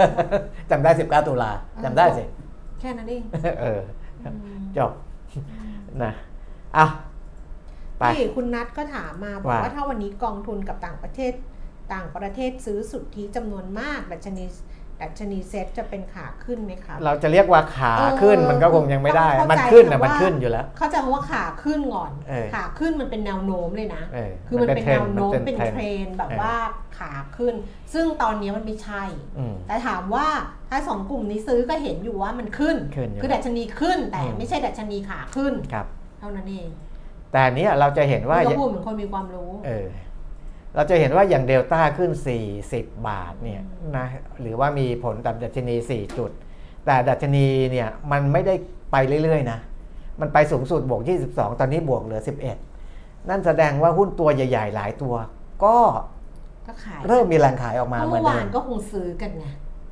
[0.71, 1.51] จำได้ 19 ตุลา
[1.83, 2.23] จำได้สิ
[2.79, 3.23] แค่นั้นเอง
[3.61, 3.79] เออ
[4.23, 4.29] อื
[4.59, 4.91] มจบ
[6.03, 6.13] นะ
[6.77, 6.85] อะ
[7.99, 11.33] ไปนี่คุณนัทก็ถามมาบอกว่าว่าถ้าวันนี้กองทุนกับต่างประเทศ
[11.93, 14.45] ต่างประเทศซื้อสุทธิจำนวนมากดัชนี
[15.01, 26.55] ดัชนีเซ็ตจะเป็นขาขึ้นไหมครับเราจะเรียกว่าขาขึ้นเออมันก็คงยังไม่ได้ต้องมันเข้าใจขึ้นนะแต่มันว่าขึ้นอยู่แล้ว เข้าใจคำว่าขาขึ้นก่อนเออขาขึ้นมันเป็นแนวโน้มเลยนะเออคือมันเป็นทรแนวโน้มมัเป็นทรเทรนด์แบบเออว่า
[26.97, 27.53] ขาขึ้น
[27.93, 29.03] ซึ่งตอนนี้มันไม่ใช่
[29.37, 30.27] อืมแต่ถามว่า
[30.69, 35.85] ถ้าสองกลุ่มนี้ซื้อก็เห็นอยู่ว่ามันขึ้นขึ้นอยู่คือดัชนีขึ้นแต่อืมไม่ใช่ดัชนีขาขึ้นครับ
[36.19, 36.69] เท่านั้นเอง
[37.31, 39.51] แต่อันเนี้ยเราจะเห็นว่านี่ก็พูดเหมือนคนมีความรู้
[40.73, 42.11] เออเราจะเห็นว่าอย่างเดลต้าขึ้น
[42.59, 43.61] 40 บาทเนี่ย
[43.97, 44.07] นะ
[44.41, 46.31] หรือว่ามีผลต่ำดัชนี 4 จุด
[46.85, 48.55] แต่ดัชนีเนี่ยมันไม่ได้
[48.91, 49.59] ไปเรื่อยๆนะ
[50.21, 51.01] มันไปสูงสุดบวก
[51.31, 52.21] 22 ตอนนี้บวกเหลือ
[52.75, 55.13] 11 นั่นแสดงว่าหุ้นตัวใหญ่ ๆ หลายตัว
[55.63, 55.77] ก็
[56.67, 59.45] ก็ขายเริ่มมีแรงขายออกเพมาราะเหมือเมื่นอเดิวานมก็คงซื้อกันไง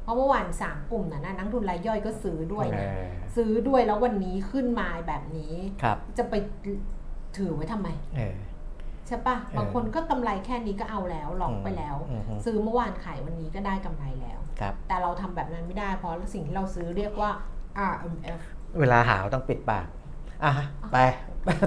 [0.03, 3.01] เพราะเมื่อวานสามกลุ่มนั้นนะนักทุนรายย่อยก็ซื้อด้วยเอนะอ
[3.35, 5.53] ซื้อด้วยแล้ววันนี้ขึ้นมาแบบนี้
[5.83, 6.33] ครับจะไป
[7.37, 17.31] ถือไว้ทำไมเออใช่ปะเออบางคนก็กำไรแค่นี้ก็เอาแล้วล็อกไปแล้วอืมอืมซื้อเมื่อวานขายวันนี้ก็ได้กำไรแล้วครับแต่เราทำแบบนั้นไม่ได้ เพราะสิ่งที่เราซื้อเรียกว่า
[17.91, 18.39] RMF
[18.79, 19.87] เวลาหาวต้องปิดปาก
[20.43, 20.51] อะ
[20.91, 20.97] ไป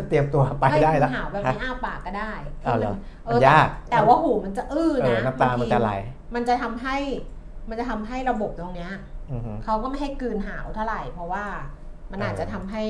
[0.08, 2.32] เตรียมตัวไปได้แล้วม่หาวแบบนี้อ้าปากก็ได้
[2.64, 5.92] เอาเหรอเอมันอยากแต่ว่าหูมันจะอื้อเออนะน้ำตามันจะไหล
[6.34, 6.96] มันจะทำให้
[7.68, 8.92] มันจะทำให้ระบบตรงเนี้ย
[9.32, 11.44] อือฮึเขาก็ไม่ให้กลืนหาวเท่าไหร่ เพราะว่า
[12.10, 12.84] มันอาจจะทำให้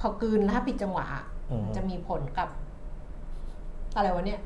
[0.00, 1.06] พอกลืนถ้าผิดจังหวะ
[1.50, 2.48] อืมมันจะมีผลกับ
[3.96, 4.40] อะไรวะเนี่ย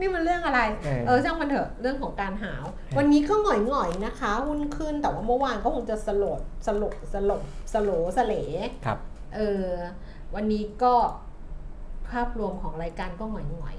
[0.00, 2.64] นี่มันเรื่องอะไรเออเออช่างมันเถอะเรื่องของการหาว
[2.98, 7.40] วันนี้ก็หง่อยๆนะคะ หุ้นขึ้นแต่ว่าเมื่อวานก็คงจะสลดสลบสลบ
[7.72, 8.34] สโลสเล
[8.86, 8.98] ครับ
[9.34, 9.68] เออ
[10.34, 10.94] วันนี้ก็
[12.10, 13.76] ภาพรวมของรายการก็หง่อย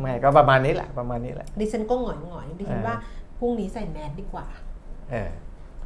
[0.00, 2.96] ไม่ก็ประมาณนี้แหละประมาณนี้แหละๆดิฉันก็หง่อยๆดิฉันเออว่า
[3.38, 4.46] พรุ่งนี้ใส่แมสดีกว่า
[5.10, 5.30] เออ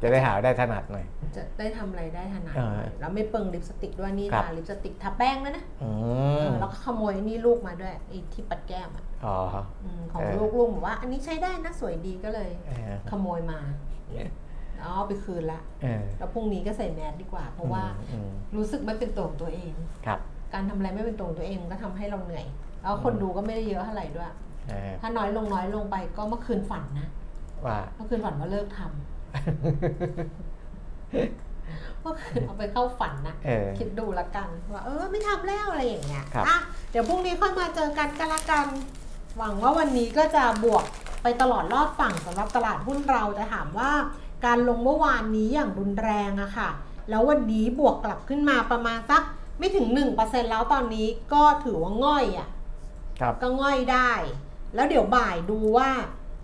[0.01, 5.89] จะได้หาวได้ถนัดหน่อย จะได้ทำอะไรได้ถนัดเออหน่อยแล้วไม่เปิงลิปสติกด้วยนี่ครับ ทาลิปสติกทาแป้งแล้วนะอื
[6.37, 9.37] เอมอแล้วก็ขโมยนี่ลูกมาด้วยไอ้ที่ปัดแก้มอะอ๋อ
[9.83, 13.59] อืมของเออ ลูกลูกบอกว่า อันนี้ใช้ได้นะสวยดีก็เลย เออขโมยมา
[14.77, 19.73] แล้วเอาไปคืนละ เออแล้วพรุ่งนี้ก็ใส่แมสดีกว่า เพราะว่าอืมรู้สึกไม่เป็นตัวของตัวเอง
[20.05, 20.19] ครับ
[20.53, 22.45] การทำอะไรไม่เป็นตัวของตัวเองมันก็ทำให้เราเหนื่อย
[22.81, 24.31] แล้วคนดูก็ไม่ได้เยอะเท่าไหร่ด้วย
[24.69, 27.07] เออถ้าน้อยลงน้อยลงไปก็เมื่อคืนฝันนะ
[27.65, 29.16] ว่า เมื่อคืนฝันว่าเลิกทำ
[32.01, 36.57] เมื่อคืนเอาไปเข้าฝันนะเออคิดดูละกันว่าเออไม่ทำแล้วอะไรอย่างเงี้ยครับอะ
[36.91, 38.67] เดี๋ยวพรุ่งนี้ค่อยมาเจอกันกันละกัน
[39.37, 40.83] หวังว่าวันนี้ก็จะบวก
[41.23, 43.91] ไปตลอดรอดฝั่งสำหรับตลาดหุ้นเราจะถามว่า
[44.45, 46.69] การลงเมื่อวานนี้อย่างรุนแรงอะค่ะ
[47.09, 49.21] แล้ววันนี้บวกกลับขึ้นมาประมาณสัก
[49.59, 49.87] ไม่ถึง
[50.19, 52.49] 1%แล้วตอนนี้ก็ถือว่าง่อยอะ
[53.19, 54.11] ครับก็ง่อยได้
[54.75, 55.89] แล้วเดี๋ยวบ่ายดูว่า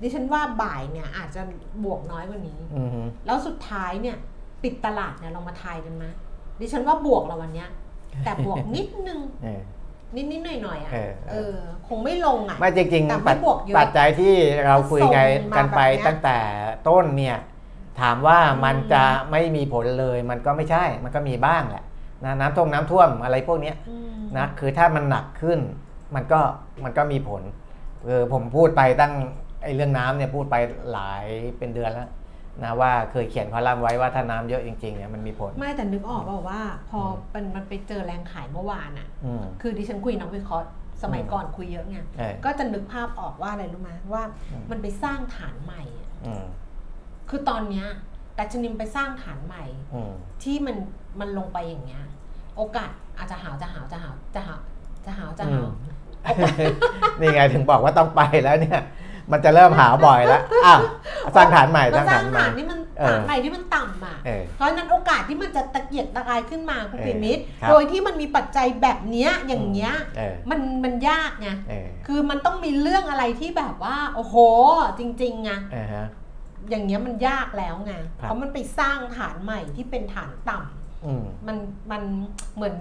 [0.04, 1.42] ดิฉันว่าบ่ายเนี่ยอาจจะ
[1.84, 4.18] บวกน้อยกว่านี้ อืมฮึแล้วสุดท้ายเนี่ย
[4.64, 6.06] ปิดตลาดเนี่ยเรามาทายกันไหม
[6.60, 7.70] ดิฉันว่าบวกเราวันเนี้ย
[8.26, 9.62] แต่บวกนิดนึง เออ
[10.16, 11.56] นิดนิดหน่อยหน่อยๆอะเออเออ เออ
[11.88, 14.34] คงไม่ลงอะ ไม่จริงแต่ๆไม่ปัจบวกเยอะปัจจัยที่
[14.66, 16.38] เราคุยกันส่งมากันไปแบบเนี้ยตั้งแต่
[16.88, 17.38] ต้นเนี่ย
[18.02, 21.84] ถามว่ามันอืม จะไม่มีผลเลยมันก็ไม่ใช่มันก็มีบ้างแหละ
[22.24, 25.60] นะน้ำท่วมน้ำท่วมอะไรพวกเนี้ยอืมนะคือถ้ามันหนักขึ้น
[26.16, 26.40] มันก็
[26.84, 27.42] มันก็มีผล
[28.06, 29.14] เออผมพูดไปตั้ง
[29.64, 30.56] ไอ้เรื่องน้ำเนี่ยพูดไป
[30.92, 31.26] หลาย
[31.58, 32.10] เป็นเดือนแล้ว
[32.64, 37.02] นะว่าเคยเขียนคอลัมน์ไว้ว่าถ้าน้ำเยอะจริงๆเนี่ยมันมีผล ไม่แต่นึกออกเปล่าว่า พอ
[37.34, 40.66] มันมันไปเจอแรงขายเมื่อวานอะ อืม คือดิฉันคุยนักวิเคราะห์
[41.04, 46.46] สมัยอืมก่อนคุยเยอะไงเออ ก็จะนึกภาพออกว่าอะไรรู้ไหมว่า อืม มันไปสร้างฐานใหม่อะอืม
[47.30, 47.88] คือตอนเนี้ย
[48.40, 50.76] ดัชนิมไปสร้างฐานใหม่ อืม ที่มัน
[51.20, 52.04] มันลงไปอย่างเงี้ย
[52.58, 54.60] โอกาสอาจจะหาวจะหาวจะหาวจะหาว
[55.06, 55.70] จะหาวจะหาว
[57.20, 58.82] นี่ไงถึงบอกว่าต้องไปแล้วเนี่ย
[59.32, 60.82] มันจะเริ่มหาบ่อยแล้วอ้าว
[61.36, 74.36] สร้างฐานใหม่ก็สร้างสร้าฐางนใหม่ฐานที่มันเออฐานใหม่ที่มันต่ำอะเออเพราะฉะนั้นโอกาสที่มันจะตะเกียกตะกายขึ้นมาคุณเออปิมิตรครับโดยที่มันมีปัจจัยแบบเนี้ยอย่างเงี้ยเออมันมันยากไงเออคือมันต้องมีเรื่องอะไรที่แบบว่า โอ้โห
[75.00, 76.08] จริงๆไงเออฮะ
[76.70, 81.58] อย่างเงี้ยมันยากแล้วไงครับเพราะมันไปสร้างฐานใหม่ที่เป็นฐานต่ำอืมมัน
[81.92, 82.04] มัน
[82.56, 82.76] เหมือน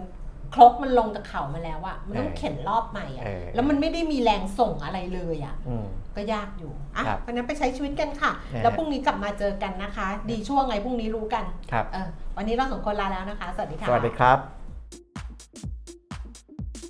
[0.55, 5.87] ครกมันลงจากเขามาแล้วอะมันต้องเออเข็นรอบใหม่อะเออแล้วมันไม่ได้มีแรงส่งอะไรเลยอะอืม
[6.17, 14.62] ก็ยากอยู่อะครับวันนั้นไปใช้ชีวิตกันค่ะนะฮะแล้วพรุ่งนี้กลับมาเจอกันนะคะ ดีช่วงไงพรุ่งนี้รู้กันครับเออวันนี้เราสองคนลาแล้วนะคะ สวัสดีค่ะ สวัสดีครับ